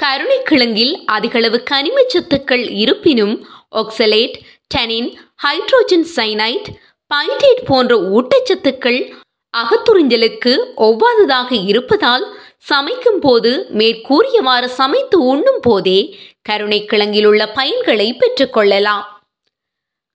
கருணைக்கிழங்கில் 0.02 0.94
அதிகளவு 1.04 1.62
கனிமச் 1.70 2.14
சத்துக்கள் 2.14 2.70
இருப்பினும் 2.70 3.46
ஒக்சலேட் 3.72 4.34
டனின் 4.74 5.14
ஹைட்ரோஜன் 5.42 6.06
சைனைட் 6.16 6.66
பைடேட் 7.14 7.64
போன்ற 7.64 7.96
ஊட்டச்சத்துக்கள் 7.96 9.12
அகத்துறிஞ்சலுக்கு 9.56 10.64
ஒவ்வாததாக 10.76 11.66
இருப்பதால் 11.66 12.36
சமைக்கும் 12.56 13.20
போது 13.20 13.66
மேற்கூறியவாறு 13.72 14.64
சமைத்து 14.64 15.14
உண்ணும் 15.16 15.60
போதே 15.60 16.18
கருணைக்கிழங்கில் 16.48 17.26
உள்ள 17.26 17.52
பயன்களை 17.54 18.18
பெற்றுக்கொள்ளலாம் 18.18 19.04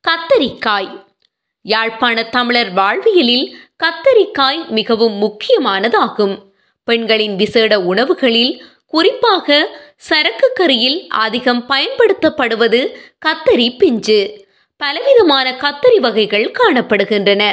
கத்தரிக்காய். 0.07 1.05
யாழ்ப்பாண 1.61 2.23
தமிழர் 2.23 2.73
வாழ்வியலில் 2.73 3.57
கத்தரிக்காய் 3.83 4.67
மிகவும் 4.67 5.21
முக்கியமானதாகும். 5.21 6.41
பெண்களின் 6.83 7.35
விசேட 7.35 7.79
உணவுகளில் 7.79 8.65
குறிப்பாக 8.87 9.77
சரக்கு 9.97 10.53
கறியில் 10.59 11.07
அதிகம் 11.07 11.65
பயன்படுத்தப்படுவது 11.69 12.95
கத்தரி 13.25 13.77
பிஞ்சு. 13.77 14.42
பலவிதமான 14.83 15.47
கத்தரி 15.63 15.97
வகைகள் 15.97 16.45
காணப்படுகின்றன. 16.59 17.43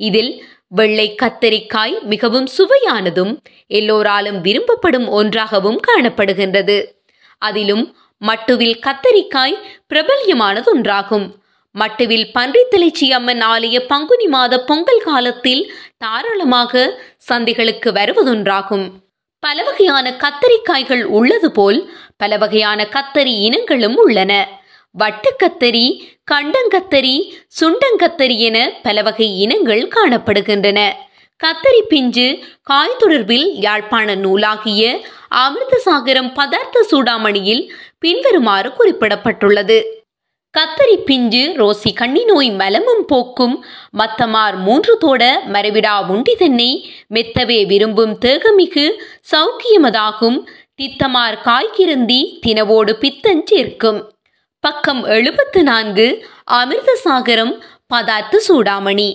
இதில் 0.00 0.32
வெள்ளை 0.68 1.06
கத்தரிக்காய் 1.22 1.94
மிகவும் 2.02 2.48
சுவையானதும் 2.56 3.32
எல்லோராலும் 3.66 4.40
விரும்பப்படும் 4.40 5.06
ஒன்றாகவும் 5.08 5.78
காணப்படுகின்றது. 5.88 6.76
அதிலும் 7.38 7.84
மட்டுவில் 8.22 8.76
கத்தரிக்காய் 8.86 9.56
பிரபல்யமானது 9.86 10.68
ஒன்றாகும் 10.74 11.26
மட்டுவில் 11.74 12.26
பன்றித்தலைச்சி 12.34 13.06
அம்மன் 13.10 13.42
ஆலய 13.52 13.78
பங்குனி 13.92 14.26
மாத 14.26 14.54
பொங்கல் 14.64 15.02
காலத்தில் 15.02 15.62
தாராளமாக 15.96 16.82
சந்தைகளுக்கு 17.28 17.90
வருவதொன்றாகும். 17.92 18.84
பல 19.38 19.62
வகையான 19.62 20.06
கத்தரிக்காய்கள் 20.24 21.02
உள்ளது 21.18 21.50
போல் 21.50 21.80
பல 22.16 22.36
வகையான 22.36 22.86
கத்தரி 22.96 23.34
இனங்களும் 23.46 23.96
உள்ளன. 24.04 24.32
வட்டுக்கத்தரி 25.00 25.86
கண்டங்கத்தரி 26.30 27.16
சுண்டங்கத்தரி 27.60 28.36
என 28.38 28.58
பல 28.82 29.02
வகை 29.02 29.40
இனங்கள் 29.40 29.82
காணப்படுகின்றன. 29.88 30.80
கத்தரி 31.40 31.82
பிஞ்சு 31.88 32.26
காய் 32.62 33.00
தொடர்பில் 33.00 33.48
யாழ்ப்பாண 33.54 34.14
நூலாகிய 34.14 34.82
அமிர்தசாகரம் 35.44 36.30
பதார்த்த 36.32 36.86
சூடாமணியில் 36.90 37.72
பின்வருமாறு 37.98 38.72
குறிப்பிடப்பட்டுள்ளது. 38.78 39.78
கத்தரி 40.54 40.96
பிஞ்சு 41.04 41.42
ரோசி 41.56 41.94
கண்ணி 41.94 42.24
நோய் 42.24 42.50
மலமும் 42.50 43.04
போக்கும் 43.06 43.64
மத்தமார் 43.98 44.56
மூன்று 44.56 44.98
தோட 45.04 45.22
மரவிடா 45.52 46.06
உண்டி 46.08 46.34
தென்னை 46.34 46.70
மெத்தவே 47.14 47.66
விரும்பும் 47.66 48.16
தேகமிகு 48.18 48.86
சௌக்கியமதாகும். 49.32 50.40
தித்தமார் 50.74 51.38
காய்கிருந்தி 51.44 52.22
தினவோடு 52.46 52.92
பித்தஞ்சேர்க்கும் 53.02 54.00
பக்கம் 54.64 55.04
எழுபத்து 55.04 55.62
நான்கு 55.62 56.26
அமிர்தசாகரம் 56.52 57.60
பதார்த்த 57.94 58.40
சூடாமணி. 58.48 59.08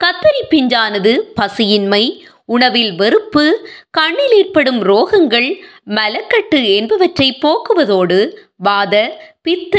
கத்தரி 0.00 0.42
பிஞ்சானது 0.50 1.12
பசியின்மை 1.40 2.20
உணவில் 2.44 2.94
வெறுப்பு 2.94 3.44
கண்ணில் 3.90 4.30
ஏற்படும் 4.30 4.80
ரோகங்கள் 4.88 5.48
மலக்கட்டு 5.86 6.60
என்பவற்றை 6.74 7.38
போக்குவதோடு 7.42 8.18
வாத 8.56 8.94
பித்த 9.42 9.76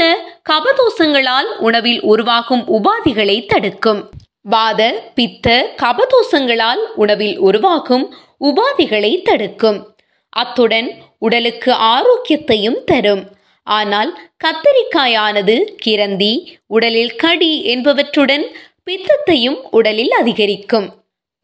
கபதோஷங்களால் 0.50 1.50
உணவில் 1.58 2.00
உருவாகும் 2.02 2.64
உபாதிகளை 2.68 3.46
தடுக்கும். 3.46 4.10
வாத 4.40 5.10
பித்த 5.14 5.74
கபதோஷங்களால் 5.82 6.82
உணவில் 6.94 7.38
உருவாகும் 7.38 8.14
உபாதிகளை 8.40 9.22
தடுக்கும். 9.22 9.94
அத்துடன் 10.28 10.90
உடலுக்கு 11.18 11.72
ஆரோக்கியத்தையும் 11.72 12.84
தரும். 12.84 13.40
ஆனால் 13.66 14.10
கத்தரிக்காயானது 14.44 15.56
கிரந்தி 15.76 16.32
உடலில் 16.66 17.16
கடி 17.16 17.52
என்பவற்றுடன் 17.74 18.46
பித்தத்தையும் 18.86 19.58
உடலில் 19.70 20.12
அதிகரிக்கும். 20.12 20.88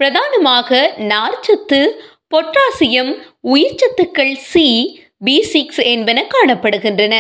பிரதானமாக 0.01 0.95
நார்ச்சத்து 1.13 1.81
பொட்டாசியம் 2.35 3.13
உயிர்ச்சத்துக்கள் 3.55 4.35
சி 4.51 4.67
பி 5.25 5.37
சிக்ஸ் 5.43 5.83
என்பன 5.93 6.19
காணப்படுகின்றன. 6.35 7.15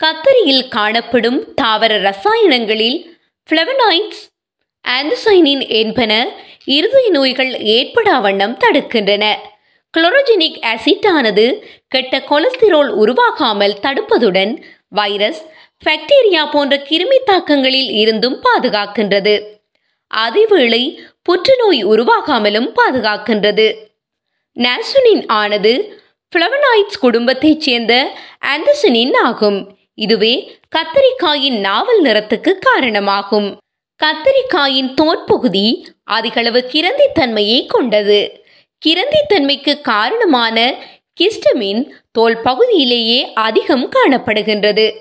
கத்தரியில் 0.00 0.66
காணப்படும் 0.68 1.38
தாவர 1.54 1.92
ரசாயனங்களில் 1.98 2.98
ஃப்ளவனாய்ட்ஸ் 3.48 4.22
ஆந்தசைனின் 4.84 5.64
என்பன 5.80 6.12
இருதய 6.64 7.06
நோய்கள் 7.10 7.52
ஏற்படா 7.76 8.20
வண்ணம் 8.20 8.56
தடுக்கின்றன. 8.64 9.24
குளோரோஜெனிக் 9.96 10.60
ஆசிட்டானது 10.62 11.62
கெட்ட 11.88 12.18
கொலஸ்டிரோல் 12.18 12.90
உருவாகாமல் 13.02 13.76
தடுப்பதுடன் 13.82 14.62
வைரஸ் 14.88 15.46
பாக்டீரியா 15.84 16.50
போன்ற 16.50 16.76
கிருமி 16.76 17.18
தாக்கங்களில் 17.24 17.90
இருந்தும் 17.90 18.42
பாதுகாக்கின்றது. 18.42 19.42
அதேவேளை 20.14 20.96
புற்றுநோய் 21.22 21.86
உருவாகாமலும் 21.86 22.72
பாதுகாக்கின்றது. 22.76 23.74
நாசுனின் 24.54 25.24
ஆனது 25.26 26.02
ஃப்ளவனாய்ட்ஸ் 26.32 26.98
குடும்பத்தைச் 27.00 27.60
சேர்ந்த 27.60 28.12
ஆந்தசனின் 28.40 29.16
ஆகும். 29.22 29.78
இதுவே 29.94 30.58
கத்தரிக்காயின் 30.76 31.60
நாவல் 31.60 32.02
நிறத்துக்கு 32.02 32.54
காரணமாகும். 32.58 33.56
கத்தரிக்காயின் 34.02 34.94
தோற்பகுதி 34.94 35.88
அதிகளவு 36.04 36.70
கிரந்தித்தன்மையை 36.72 37.66
கொண்டது. 37.66 38.46
கிரந்தித்தன்மைக்கு 38.86 39.80
காரணமான 39.80 40.74
கிஸ்டமின் 41.20 41.90
தோல் 42.12 42.40
பகுதியிலேயே 42.40 43.32
அதிகம் 43.32 43.90
காணப்படுகின்றது. 43.92 44.94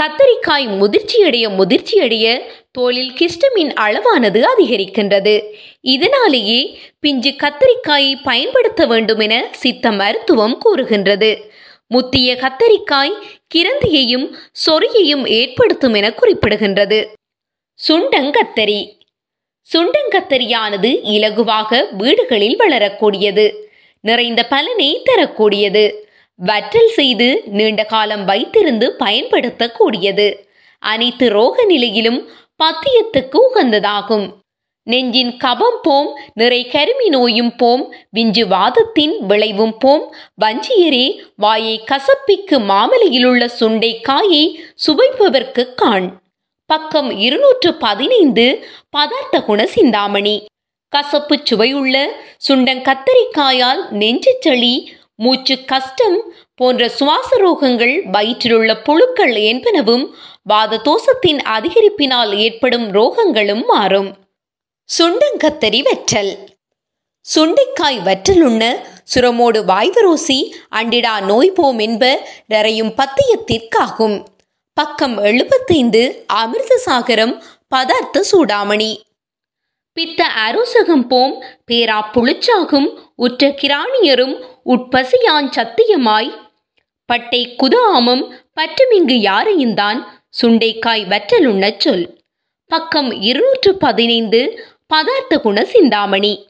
கத்தரிக்காய் 0.00 0.66
முதிர்ச்சியடைய 0.80 1.44
முதிர்ச்சியடைய 1.58 2.40
தோலில் 2.78 3.12
கிஸ்டமின் 3.20 3.72
அளவானது 3.80 4.46
அதிகரிக்கின்றது. 4.52 5.42
இதனாலேயே 5.80 6.78
பிஞ்சு 7.00 7.30
கத்தரிக்காயை 7.30 8.14
பயன்படுத்த 8.22 8.86
வேண்டும் 8.86 9.18
என 9.18 9.48
சித்த 9.52 9.92
மருத்துவம் 9.92 10.58
கூறுகின்றது. 10.58 11.50
முத்திய 11.86 12.34
கத்தரிக்காய் 12.34 13.14
கிரந்தியையும் 13.54 14.26
சொறியையும் 14.66 15.26
ஏற்படுத்தும் 15.26 15.94
என 15.94 16.08
குறிப்பிடுகின்றது. 16.08 17.06
சுண்டங்கத்தரி 17.88 18.80
சுண்டங்கத்தரியானது 19.72 21.00
இலகுவாக 21.04 21.86
வீடுகளில் 21.92 22.56
வளரக்கூடியது. 22.56 23.54
நிறைந்த 24.00 24.46
பலனை 24.46 25.02
தரக்கூடியது. 25.04 26.10
வற்றல் 26.34 26.88
செய்து 26.88 27.42
நீண்ட 27.46 27.84
காலம் 27.84 28.28
வைத்திருந்து 28.28 28.90
பயன்படுத்தக்கூடியது. 28.98 30.34
அனைத்து 30.78 31.28
ரோக 31.28 31.64
நிலையிலும் 31.64 32.28
பத்தியத்துக்கு 32.64 33.38
உகந்ததாகும். 33.48 34.40
நெஞ்சின் 34.84 35.36
கபம் 35.44 35.80
போம் 35.82 36.18
நிறை 36.34 36.66
கருமி 36.72 37.08
நோயும் 37.08 37.56
போம் 37.56 37.94
விஞ்சு 38.16 38.46
வாதத்தின் 38.48 39.26
விளைவும் 39.26 39.78
போம் 39.78 40.14
வஞ்சியரே 40.44 41.18
வாயை 41.36 41.84
கசப்பிக்கு 41.90 42.58
மாமலையிலுள்ள 42.70 43.48
சுண்டை 43.60 44.00
காயை 44.00 44.60
சுவைப்பவர்க்கு 44.86 45.74
காண். 45.74 46.21
பக்கம் 46.72 47.10
இருநூற்று 47.18 47.74
பதினைந்து 47.74 48.44
பதார்த்த 48.90 49.42
குண 49.44 49.66
சிந்தாமணி. 49.66 50.34
கசப்பு 50.88 51.38
சுவையுள்ள 51.44 51.96
சுண்டங்கத்தரிக்காயால் 52.48 53.90
நெஞ்சு 53.90 54.36
சளி 54.40 54.74
மூச்சு 55.14 55.64
கஷ்டம் 55.64 56.18
போன்ற 56.54 56.88
சுவாச 56.88 57.30
ரோகங்கள் 57.36 57.94
வயிற்றிலுள்ள 58.12 58.76
புழுக்கள் 58.76 59.34
என்பனவும் 59.50 60.06
வாத 60.42 60.80
தோசத்தின் 60.84 61.40
அதிகரிப்பினால் 61.56 62.32
ஏற்படும் 62.36 62.86
ரோகங்களும் 62.94 63.64
மாறும். 63.64 64.10
சுண்டங்கத்தரி 64.88 65.82
வற்றல். 65.82 66.32
சுண்டைக்காய் 67.34 68.00
வற்றலுண்ண 68.06 68.74
சுரமோடு 69.14 69.60
வாய்வரோசி 69.72 70.38
அண்டிடா 70.70 71.14
நோய்போம் 71.20 71.80
என்ப 71.80 72.28
நிறையும் 72.46 72.92
பத்தியத்திற்காகும். 72.96 74.24
பக்கம் 74.74 75.18
எழுபத்தைந்து 75.18 76.24
அமிர்தசாகரம் 76.32 77.42
பதார்த்த 77.74 78.24
சூடாமணி. 78.32 78.96
பித்த 79.92 80.26
அரோசகம் 80.46 81.06
போம் 81.08 81.44
பேரா 81.70 82.02
புளிச்சாகும் 82.12 82.98
உற்ற 83.16 83.48
கிராணியரும் 83.48 84.44
உட்பசியான் 84.66 85.50
சத்தியமாய். 85.50 86.30
பட்டை 87.06 87.56
குதாமம் 87.56 88.30
பற்றுமிங்கு 88.56 89.16
யாரையுந்தான் 89.20 90.04
சுண்டைக்காய் 90.42 91.06
வற்றலுண்ணச் 91.08 91.78
சொல். 91.78 92.20
பக்கம் 92.66 93.20
இருநூற்று 93.20 93.76
பதினைந்து 93.76 94.66
பதார்த்த 94.86 95.40
குண 95.40 95.64
சிந்தாமணி. 95.64 96.48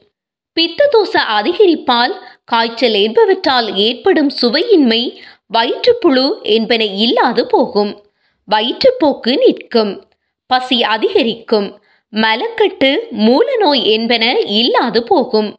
பித்ததோச 0.59 1.19
அதிகரிப்பால் 1.39 2.15
காய்ச்சல் 2.45 2.93
என்பவற்றால் 2.93 3.75
ஏற்படும் 3.75 4.31
சுவையின்மை 4.41 5.19
வயிற்றுப்புழு 5.47 6.39
என்பன 6.43 6.83
இல்லாது 6.85 7.47
போகும். 7.47 8.11
வயிற்றுப்போக்கு 8.51 9.37
நிற்கும். 9.37 10.09
பசி 10.45 10.83
அதிகரிக்கும். 10.83 11.81
மலக்கட்டு 12.13 12.97
மூலநோய் 13.11 13.83
என்பன 13.83 14.39
இல்லாது 14.39 15.03
போகும். 15.03 15.57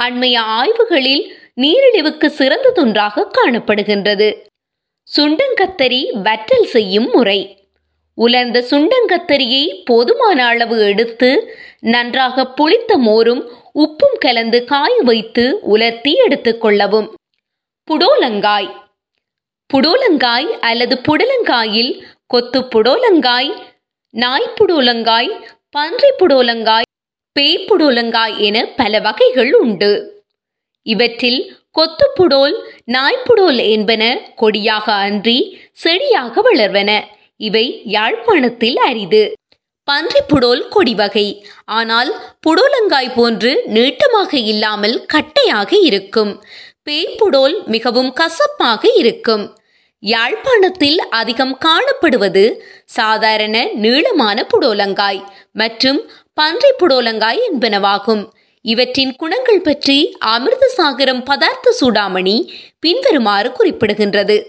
அண்மைய 0.00 0.40
ஆய்வுகளில் 0.40 1.32
நீரிழிவுக்கு 1.56 2.26
சிறந்ததொன்றாக 2.26 3.26
காணப்படுகின்றது. 3.38 4.44
சுண்டங்கத்தரி 5.16 6.12
வற்றல் 6.12 6.66
செய்யும் 6.66 7.10
முறை. 7.12 7.68
உலர்ந்த 8.14 8.64
சுண்டங்கத்தரியை 8.70 9.82
போதுமான 9.84 10.46
அளவு 10.46 10.86
எடுத்து 10.86 11.56
நன்றாக 11.80 12.46
புளித்த 12.46 12.98
மோரும் 12.98 13.48
உப்பும் 13.74 14.18
கலந்து 14.18 14.64
காய 14.64 15.00
வைத்து 15.02 15.58
உலர்த்தி 15.60 16.14
எடுத்துக்கொள்ளவும் 16.26 17.08
புடோலங்காய். 17.90 18.70
புடோலங்காய் 19.74 20.58
அல்லது 20.60 21.00
புடலங்காயில் 21.08 22.02
கொத்து 22.30 22.60
புடோலங்காய் 22.64 23.50
நாய் 24.14 24.54
புடோலங்காய் 24.54 25.28
பன்றி 25.70 26.08
புடோலங்காய் 26.18 26.86
பேய் 27.32 27.66
புடோலங்காய் 27.68 28.34
என 28.38 28.56
பல 28.76 29.00
வகைகள் 29.00 29.52
உண்டு. 29.54 29.90
இவற்றில் 30.82 31.40
கொத்துப்புடோல் 31.78 32.54
நாய்ப்புடோல் 32.86 33.60
என்பன 33.68 34.02
கொடியாக 34.36 34.86
அன்றி 34.92 35.38
செடியாக 35.72 36.42
வளர்வன. 36.42 36.90
இவை 37.36 37.82
யாழ்ப்பாணத்தில் 37.84 38.76
அரிது. 38.76 39.22
பன்றி 39.84 40.20
புடோல் 40.28 40.68
கொடி 40.68 40.94
வகை. 40.94 41.26
ஆனால் 41.64 42.10
புடோலங்காய் 42.40 43.12
போன்று 43.14 43.52
நீட்டமாக 43.66 44.34
இல்லாமல் 44.52 45.06
கட்டையாக 45.14 45.70
இருக்கும். 45.80 46.32
பேய்ப்புடோல் 46.90 47.56
மிகவும் 47.66 48.12
கசப்பாக 48.12 48.92
இருக்கும். 48.94 49.46
யாழ்ப்பாணத்தில் 50.00 50.98
அதிகம் 50.98 51.58
காணப்படுவது 51.64 52.60
சாதாரண 52.84 53.68
நீளமான 53.72 54.44
புடோலங்காய் 54.44 55.24
மற்றும் 55.52 56.10
பன்றி 56.34 56.72
புடோலங்காய் 56.78 57.38
என்பனவாகும். 57.52 58.30
இவற்றின் 58.62 59.16
குணங்கள் 59.16 59.60
பற்றி 59.60 60.16
அமிர்தசாகரம் 60.26 61.24
பதார்த்த 61.24 61.76
சூடாமணி 61.80 62.52
பின்வருமாறு 62.78 63.52
குறிப்பிடுகின்றது. 63.58 64.46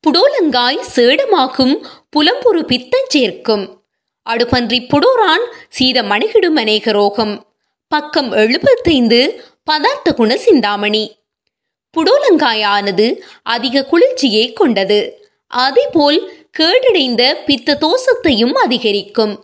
புடோலங்காய் 0.00 0.80
சேடமாகும் 0.94 1.82
புலம்புரு 2.16 2.62
பித்தம் 2.62 3.08
சேர்க்கும். 3.08 3.84
அடுபன்றி 4.30 4.78
புடோரான் 4.88 5.44
சீத 5.68 6.02
மணிகிடும் 6.02 6.56
அநேக 6.56 6.92
ரோகம். 6.92 7.46
பக்கம் 7.88 8.32
எழுபத்தைந்து 8.32 9.44
பதார்த்த 9.64 10.12
குண 10.14 10.36
சிந்தாமணி. 10.36 11.16
புடோலங்காயானது 11.96 13.06
அதிக 13.42 13.84
குளிர்ச்சியை 13.84 14.52
கொண்டது. 14.52 15.00
அதேபோல் 15.46 16.18
கேடடைந்த 16.58 17.22
பித்த 17.46 17.78
தோசத்தையும் 17.80 18.52
அதிகரிக்கும். 18.52 19.34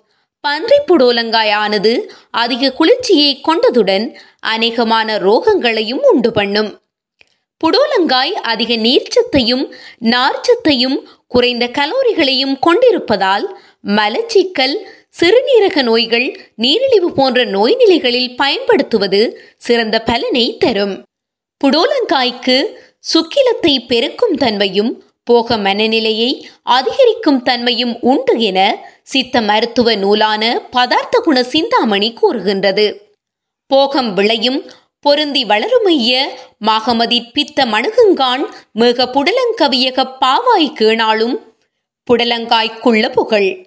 பன்றி 0.41 0.79
புடோலங்காயானது 0.87 1.93
அதிக 2.31 2.73
குளிர்ச்சியை 2.73 3.41
கொண்டதுடன் 3.49 4.07
அநேகமான 4.57 5.19
ரோகங்களையும் 5.19 6.03
உண்டு 6.13 6.33
பண்ணும். 6.33 6.71
புடோலங்காய் 7.61 8.33
அதிக 8.33 8.75
நீர்ச்சத்தையும் 8.77 9.65
நார்ச்சத்தையும் 10.01 10.97
குறைந்த 11.27 11.65
கலோரிகளையும் 11.67 12.59
கொண்டிருப்பதால் 12.59 13.47
மலச்சிக்கல் 13.87 14.75
சிறுநீரக 15.21 15.83
நோய்கள் 15.83 16.27
நீரிழிவு 16.55 17.13
போன்ற 17.13 17.45
நோய் 17.45 17.77
நிலைகளில் 17.77 18.37
பயன்படுத்துவது 18.37 19.21
சிறந்த 19.57 20.03
பலனை 20.03 20.57
தரும். 20.59 20.95
புடோலங்காய்க்கு 21.63 22.67
சுக்கிலத்தை 22.99 23.87
பெருக்கும் 23.87 24.37
தன்மையும் 24.37 25.05
போக 25.25 25.57
மனநிலையை 25.57 26.49
அதிகரிக்கும் 26.63 27.43
தன்மையும் 27.43 28.01
உண்டு 28.01 28.41
என 28.41 28.89
சித்த 29.03 29.43
மருத்துவ 29.43 29.95
நூலான 29.95 30.69
பதார்த்த 30.71 31.19
குண 31.19 31.43
சிந்தாமணி 31.43 32.13
கூறுகின்றது. 32.13 33.17
போகம் 33.67 34.15
விளையும் 34.15 34.71
பொருந்தி 35.01 35.45
வளருமைய 35.45 36.29
மாகமதி 36.67 37.31
பித்த 37.33 37.65
மணுகுங்கான் 37.65 38.45
மிக 38.73 39.05
புடலங்கவியக 39.05 40.07
பாவாய் 40.21 40.75
கீணாலும் 40.79 41.37
புடலங்காய்க்குள்ள 42.11 43.13
புகழ். 43.13 43.67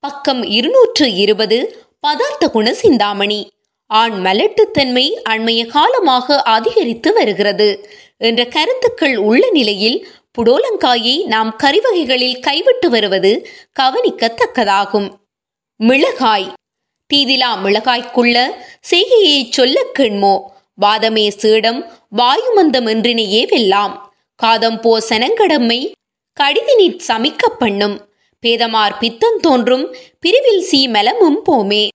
பக்கம் 0.00 0.42
இருநூற்று 0.42 1.12
இருபது 1.12 1.86
பதார்த்த 2.00 2.48
குண 2.48 2.74
சிந்தாமணி. 2.74 3.53
ஆண் 3.86 4.12
மலட்டுத்தன்மை 4.12 5.06
அண்மைய 5.30 5.66
காலமாக 5.66 6.42
அதிகரித்து 6.42 7.12
வருகிறது. 7.12 7.68
என்ற 8.18 8.44
கருத்துக்கள் 8.44 9.16
உள்ள 9.16 9.50
நிலையில் 9.50 10.08
புடோலங்காயை 10.38 11.26
நாம் 11.26 11.56
கறிவகைகளில் 11.62 12.40
கைவிட்டு 12.40 12.90
வருவது 12.90 13.48
கவனிக்கத்தக்கதாகும். 13.80 15.08
மிளகாய். 15.80 16.52
தீதிலா 17.10 17.50
மிளகாய்க்குள்ள 17.64 18.36
செய்கையை 18.80 19.48
சொல்ல 19.50 19.86
கெண்மோ 19.98 20.34
வாதமே 20.82 21.28
சீடம் 21.28 21.80
வாயுமந்தம் 22.16 22.88
என்றினையே 22.92 23.42
வெல்லாம். 23.50 23.94
காதம் 24.34 24.80
போ 24.80 24.92
சனங்கடம்மை 25.08 25.92
கடிதினிற் 26.40 27.04
சமிக்க 27.08 27.46
பண்ணும். 27.58 27.96
பேதமார் 28.42 28.94
பித்தம் 28.98 29.38
தோன்றும் 29.40 29.96
பிரிவில் 30.20 30.60
சீ 30.60 30.88
மலமும் 30.88 31.42
போமே. 31.50 31.88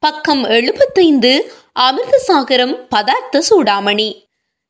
பக்கம் 0.00 0.44
எழுபத்தைந்து 0.44 1.52
அமிர்தசாகரம் 1.80 2.86
பதார்த்த 2.88 3.42
சூடாமணி. 3.50 4.28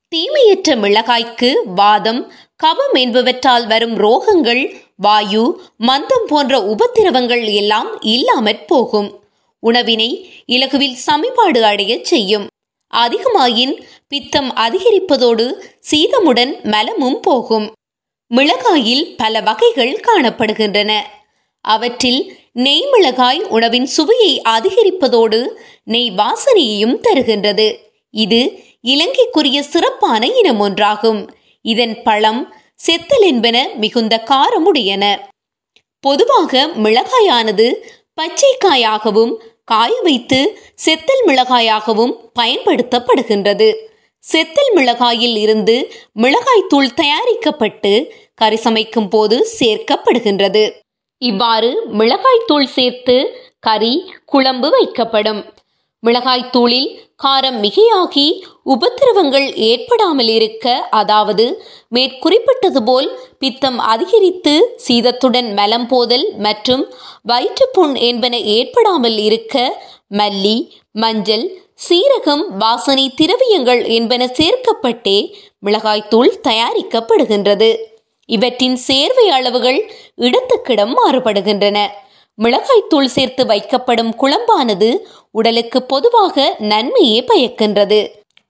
தீமையற்ற 0.08 0.76
மிளகாய்க்கு 0.76 1.54
வாதம் 1.64 2.32
கபம் 2.62 2.92
என்பவற்றால் 2.92 3.66
வரும் 3.66 3.98
ரோகங்கள் 3.98 4.74
வாயு 4.96 5.60
மந்தம் 5.78 6.26
போன்ற 6.26 6.58
உபத்திரவங்கள் 6.58 7.54
எல்லாம் 7.54 8.00
இல்லாமற் 8.00 8.66
போகும். 8.66 9.24
உணவினை 9.60 10.42
இலகுவில் 10.46 10.96
சமிபாடு 11.06 11.60
அடையச் 11.60 12.04
செய்யும். 12.04 12.46
அதிகமாயின் 12.94 13.82
பித்தம் 14.08 14.52
அதிகரிப்பதோடு 14.56 15.52
சீதமுடன் 15.90 16.62
மலமும் 16.62 17.20
போகும். 17.20 17.72
மிளகாயில் 18.26 19.16
பல 19.16 19.40
வகைகள் 19.40 20.00
காணப்படுகின்றன. 20.00 21.00
அவற்றில் 21.60 22.39
நெய் 22.52 22.86
மிளகாய் 22.90 23.42
உணவின் 23.42 23.86
சுவையை 23.86 24.42
அதிகரிப்பதோடு 24.48 25.46
நெய் 25.84 26.10
வாசனையையும் 26.10 26.96
தருகின்றது. 27.08 27.76
இது 28.10 28.58
இலங்கைக்குரிய 28.84 29.60
சிறப்பான 29.60 30.26
இனம் 30.26 30.60
ஒன்றாகும். 30.60 31.28
இதன் 31.62 32.02
பழம் 32.02 32.54
செத்தல் 32.86 33.20
என்பன 33.20 33.68
மிகுந்த 33.74 34.24
காரமுடையன. 34.30 35.04
பொதுவாக 36.00 36.66
மிளகாயானது 36.66 37.74
பச்சைக்காயாகவும் 38.20 39.34
காய 39.64 40.00
வைத்து 40.02 40.58
செத்தல் 40.86 41.24
மிளகாயாகவும் 41.26 42.14
பயன்படுத்தப்படுகின்றது. 42.38 43.74
செத்தல் 44.32 44.72
மிளகாயில் 44.74 45.36
இருந்து 45.36 45.92
மிளகாய் 46.12 46.68
தூள் 46.68 46.94
தயாரிக்கப்பட்டு 46.94 48.12
கறி 48.34 48.56
சமைக்கும் 48.56 49.08
போது 49.08 49.48
சேர்க்கப்படுகின்றது. 49.58 50.70
இவ்வாறு 51.22 51.70
மிளகாய்த்தூள் 51.98 52.68
சேர்த்து 52.76 53.16
கறி 53.66 53.94
குழம்பு 54.32 54.68
வைக்கப்படும். 54.76 55.40
மிளகாய்த்தூளில் 56.02 56.90
காரம் 57.24 57.58
மிகையாகி 57.64 58.28
உபத்திரவங்கள் 58.74 59.46
ஏற்படாமல் 59.70 60.30
இருக்க 60.36 60.66
அதாவது 61.00 61.44
மேற்குறிப்பிட்டது 61.96 62.80
போல் 62.88 63.08
பித்தம் 63.38 63.78
அதிகரித்து 63.92 64.54
சீதத்துடன் 64.86 65.50
மலம் 65.58 65.86
போதல் 65.86 66.26
மற்றும் 66.46 66.84
வயிற்றுப்புண் 67.22 67.94
என்பன 68.08 68.34
ஏற்படாமல் 68.56 69.18
இருக்க 69.28 69.56
மல்லி 70.20 70.56
மஞ்சள் 71.02 71.46
சீரகம் 71.88 72.44
வாசனை 72.62 73.06
திரவியங்கள் 73.20 73.82
என்பன 73.98 74.22
சேர்க்கப்பட்டே 74.38 75.18
மிளகாய்த்தூள் 75.66 76.32
தயாரிக்கப்படுகின்றது. 76.48 77.70
இவற்றின் 78.36 78.76
சேர்வை 78.88 79.26
அளவுகள் 79.36 79.80
இடத்துக்கிடம் 80.26 80.92
மாறுபடுகின்றன. 81.00 81.78
மிளகாய்த்தூள் 82.38 83.14
சேர்த்து 83.16 83.42
வைக்கப்படும் 83.44 84.12
குழம்பானது 84.22 84.88
உடலுக்கு 85.30 85.78
பொதுவாக 85.82 86.54
நன்மையே 86.58 87.18
பயக்கின்றது. 87.30 88.00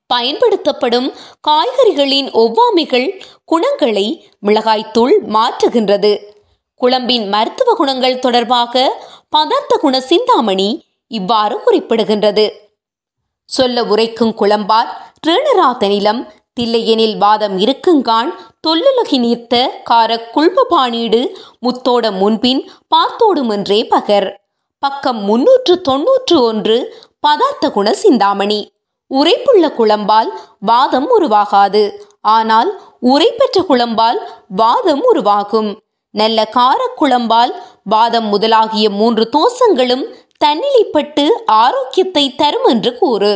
பயன்படுத்தப்படும் 0.07 1.09
காய்கறிகளின் 1.49 2.29
ஒவ்வாமைகள் 2.43 3.09
குணங்களை 3.45 4.07
மிளகாய்த்தூள் 4.47 5.16
மாற்றுகின்றது. 5.37 6.12
குழம்பின் 6.81 7.27
மருத்துவ 7.29 7.75
குணங்கள் 7.75 8.23
தொடர்பாக 8.25 8.75
பதார்த்த 9.37 9.75
குண 9.81 10.01
சிந்தாமணி 10.01 10.69
இவ்வாறு 11.11 11.57
குறிப்பிடுகின்றது. 11.66 12.45
சொல்ல 13.49 13.85
உரைக்கும் 13.85 14.35
குழம்பார் 14.40 14.90
நிலம் 15.79 16.21
தில்லையெனில் 16.57 17.17
வாதம் 17.17 17.57
இருக்குங்கான் 17.59 18.31
தொல்லுலகி 18.67 19.19
நீர்த்த 19.25 19.55
கார 19.83 20.11
குள்பபாணீடு 20.35 21.21
முத்தோட 21.63 22.05
முன்பின் 22.13 22.61
பார்த்தோடும் 22.95 23.51
என்றே 23.51 23.79
பகர். 23.85 24.29
பக்கம் 24.83 25.21
முன்னூற்று 25.25 25.75
தொன்னூற்று 25.81 26.37
ஒன்று 26.43 26.77
பதார்த்த 27.27 27.71
குண 27.71 27.93
சிந்தாமணி. 27.93 28.61
உரைப்புள்ள 29.11 29.65
குழம்பால் 29.79 30.31
வாதம் 30.61 31.09
உருவாகாது. 31.11 31.83
ஆனால் 32.21 32.71
உரைப்பெற்ற 33.03 33.59
குழம்பால் 33.69 34.19
வாதம் 34.49 35.03
உருவாகும். 35.03 35.71
நல்ல 36.15 36.39
காரக்குழம்பால் 36.55 37.53
வாதம் 37.85 38.29
முதலாகிய 38.33 38.87
மூன்று 38.91 39.25
தோசங்களும் 39.29 40.05
தன்னிலைப்பட்டு 40.45 41.25
ஆரோக்கியத்தை 41.45 42.25
தரும் 42.35 42.65
என்று 42.65 42.93
கூறு. 42.99 43.33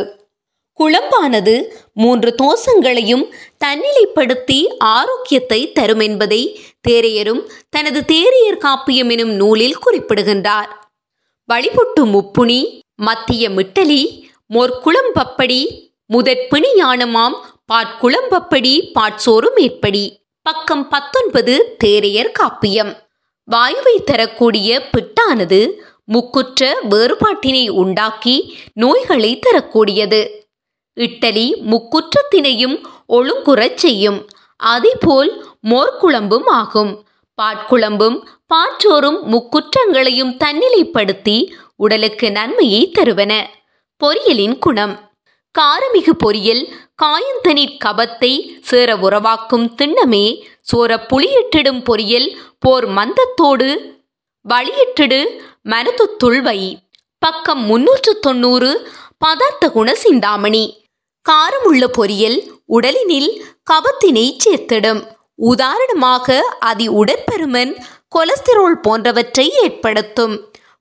குழம்பானது 0.79 1.55
மூன்று 1.95 2.35
தோசங்களையும் 2.35 3.25
தன்னிலைப்படுத்தி 3.65 4.67
ஆரோக்கியத்தை 4.77 5.71
தரும் 5.71 5.99
என்பதை 5.99 6.59
தேரையரும் 6.87 7.41
தனது 7.69 8.05
தேரையர் 8.07 8.63
காப்பியம் 8.65 9.11
எனும் 9.11 9.29
நூலில் 9.29 9.77
குறிப்பிடுகின்றார். 9.77 10.71
வழிபொட்டு 11.49 12.05
முப்புனி 12.05 12.79
மத்திய 12.95 13.49
மிட்டலி 13.49 14.01
மொற்குளம்பப்படி 14.53 15.61
முதற்பிணி 16.13 16.69
யானமாம் 16.75 17.33
பாட்குளம்பப்படி 17.73 18.91
பாட்சோறு 18.93 19.51
மேற்படி. 19.55 20.19
பக்கம் 20.41 20.87
பத்தொன்பது 20.89 21.75
தேரையர் 21.83 22.31
காப்பியம். 22.39 22.93
வாயுவை 23.51 23.95
தரக்கூடிய 24.03 24.89
பிட்டானது 24.91 25.59
முக்குற்ற 26.13 26.71
வேறுபாட்டினை 26.89 27.69
உண்டாக்கி 27.69 28.57
நோய்களை 28.73 29.39
தரக்கூடியது. 29.39 30.44
இட்டலி 30.95 31.53
முக்குற்றத்தினையும் 31.71 32.81
ஒழுங்குறச் 33.09 33.75
செய்யும். 33.75 34.27
அதேபோல் 34.57 35.45
மோர்க்குழம்பும் 35.63 36.45
ஆகும். 36.45 37.07
பாட்குழம்பும் 37.41 38.25
பாற்றோரும் 38.53 39.19
முக்குற்றங்களையும் 39.23 40.37
தன்னிலைப்படுத்தி 40.43 41.51
உடலுக்கு 41.75 42.31
நன்மையை 42.31 42.91
தருவன. 42.91 43.49
பொரியலின் 44.03 44.57
குணம். 44.57 45.11
காரமிகு 45.59 46.09
பொரியல் 46.25 46.71
காயந்தனிற் 47.03 47.77
கபத்தை 47.85 48.59
சேர 48.61 48.95
உறவாக்கும் 48.95 49.75
திண்ணமே. 49.81 50.43
சோர 50.61 51.05
புளியிட்டிடும் 51.09 51.83
பொரியல் 51.83 52.35
போர் 52.59 52.87
மந்தத்தோடு. 52.87 53.93
வழியிட்டிடு 54.49 55.25
மனது 55.61 56.15
துள்வை 56.23 56.75
பக்கம் 57.19 57.63
முன்னூற்று 57.63 58.19
தொண்ணூறு 58.19 58.87
பதார்த்த 59.25 59.69
குண 59.69 59.95
சிந்தாமணி. 59.95 60.84
காரமுள்ள 61.25 61.83
பொரியல் 61.97 62.39
உடலினில் 62.67 63.29
கபத்தினை 63.71 64.25
சேர்த்திடும். 64.43 65.01
உதாரணமாக 65.35 66.37
அதி 66.59 66.87
உடற்பெருமன் 66.87 67.71
கொலஸ்டிரோல் 68.15 68.77
போன்றவற்றை 68.81 69.45
ஏற்படுத்தும். 69.63 70.35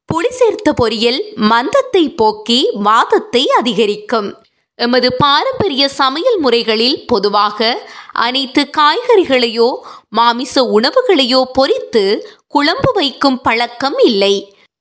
புளி 0.09 0.31
சேர்த்த 0.31 0.73
பொரியல் 0.73 1.21
மந்தத்தை 1.53 2.05
போக்கி 2.17 2.71
வாதத்தை 2.73 3.43
அதிகரிக்கும். 3.51 4.29
எமது 4.75 5.09
பாரம்பரிய 5.17 5.89
சமையல் 5.89 6.39
முறைகளில் 6.39 7.07
பொதுவாக 7.07 7.89
அனைத்து 8.13 8.63
காய்கறிகளையோ 8.79 9.69
மாமிச 10.09 10.65
உணவுகளையோ 10.77 11.41
பொரித்து 11.59 12.05
குழம்பு 12.47 12.93
வைக்கும் 12.93 13.41
பழக்கம் 13.41 13.99
இல்லை. 13.99 14.35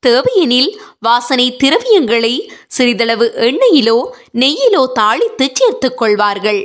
தேவையெனில் 0.05 0.69
வாசனை 0.99 1.45
திரவியங்களை 1.63 2.33
சிறிதளவு 2.67 3.27
எண்ணெயிலோ 3.49 3.97
நெய்யிலோ 4.33 4.83
தாளித்து 4.99 5.45
சேர்த்துக் 5.53 5.97
கொள்வார்கள். 5.97 6.61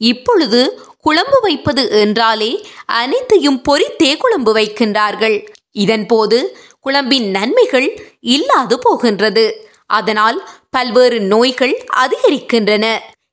இப்பொழுது 0.00 0.60
குழம்பு 1.00 1.38
வைப்பது 1.42 1.82
என்றாலே 2.00 2.50
அனைத்தையும் 2.86 3.60
பொரித்தே 3.68 4.10
குழம்பு 4.16 4.52
வைக்கின்றார்கள். 4.54 5.36
இதன்போது 5.78 6.38
குழம்பின் 6.80 7.28
நன்மைகள் 7.30 7.88
இல்லாது 8.34 8.76
போகின்றது. 8.78 9.44
அதனால் 9.86 10.38
பல்வேறு 10.70 11.18
நோய்கள் 11.32 11.74
அதிகரிக்கின்றன. 11.96 12.84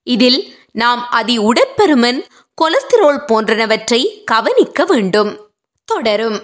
இதில் 0.07 0.39
நாம் 0.73 1.01
அதி 1.09 1.35
உடற்பெருமன் 1.49 2.19
கொலஸ்டிரோல் 2.61 3.21
போன்றனவற்றை 3.27 4.01
கவனிக்க 4.23 4.85
வேண்டும். 4.85 5.31
தொடரும். 5.87 6.39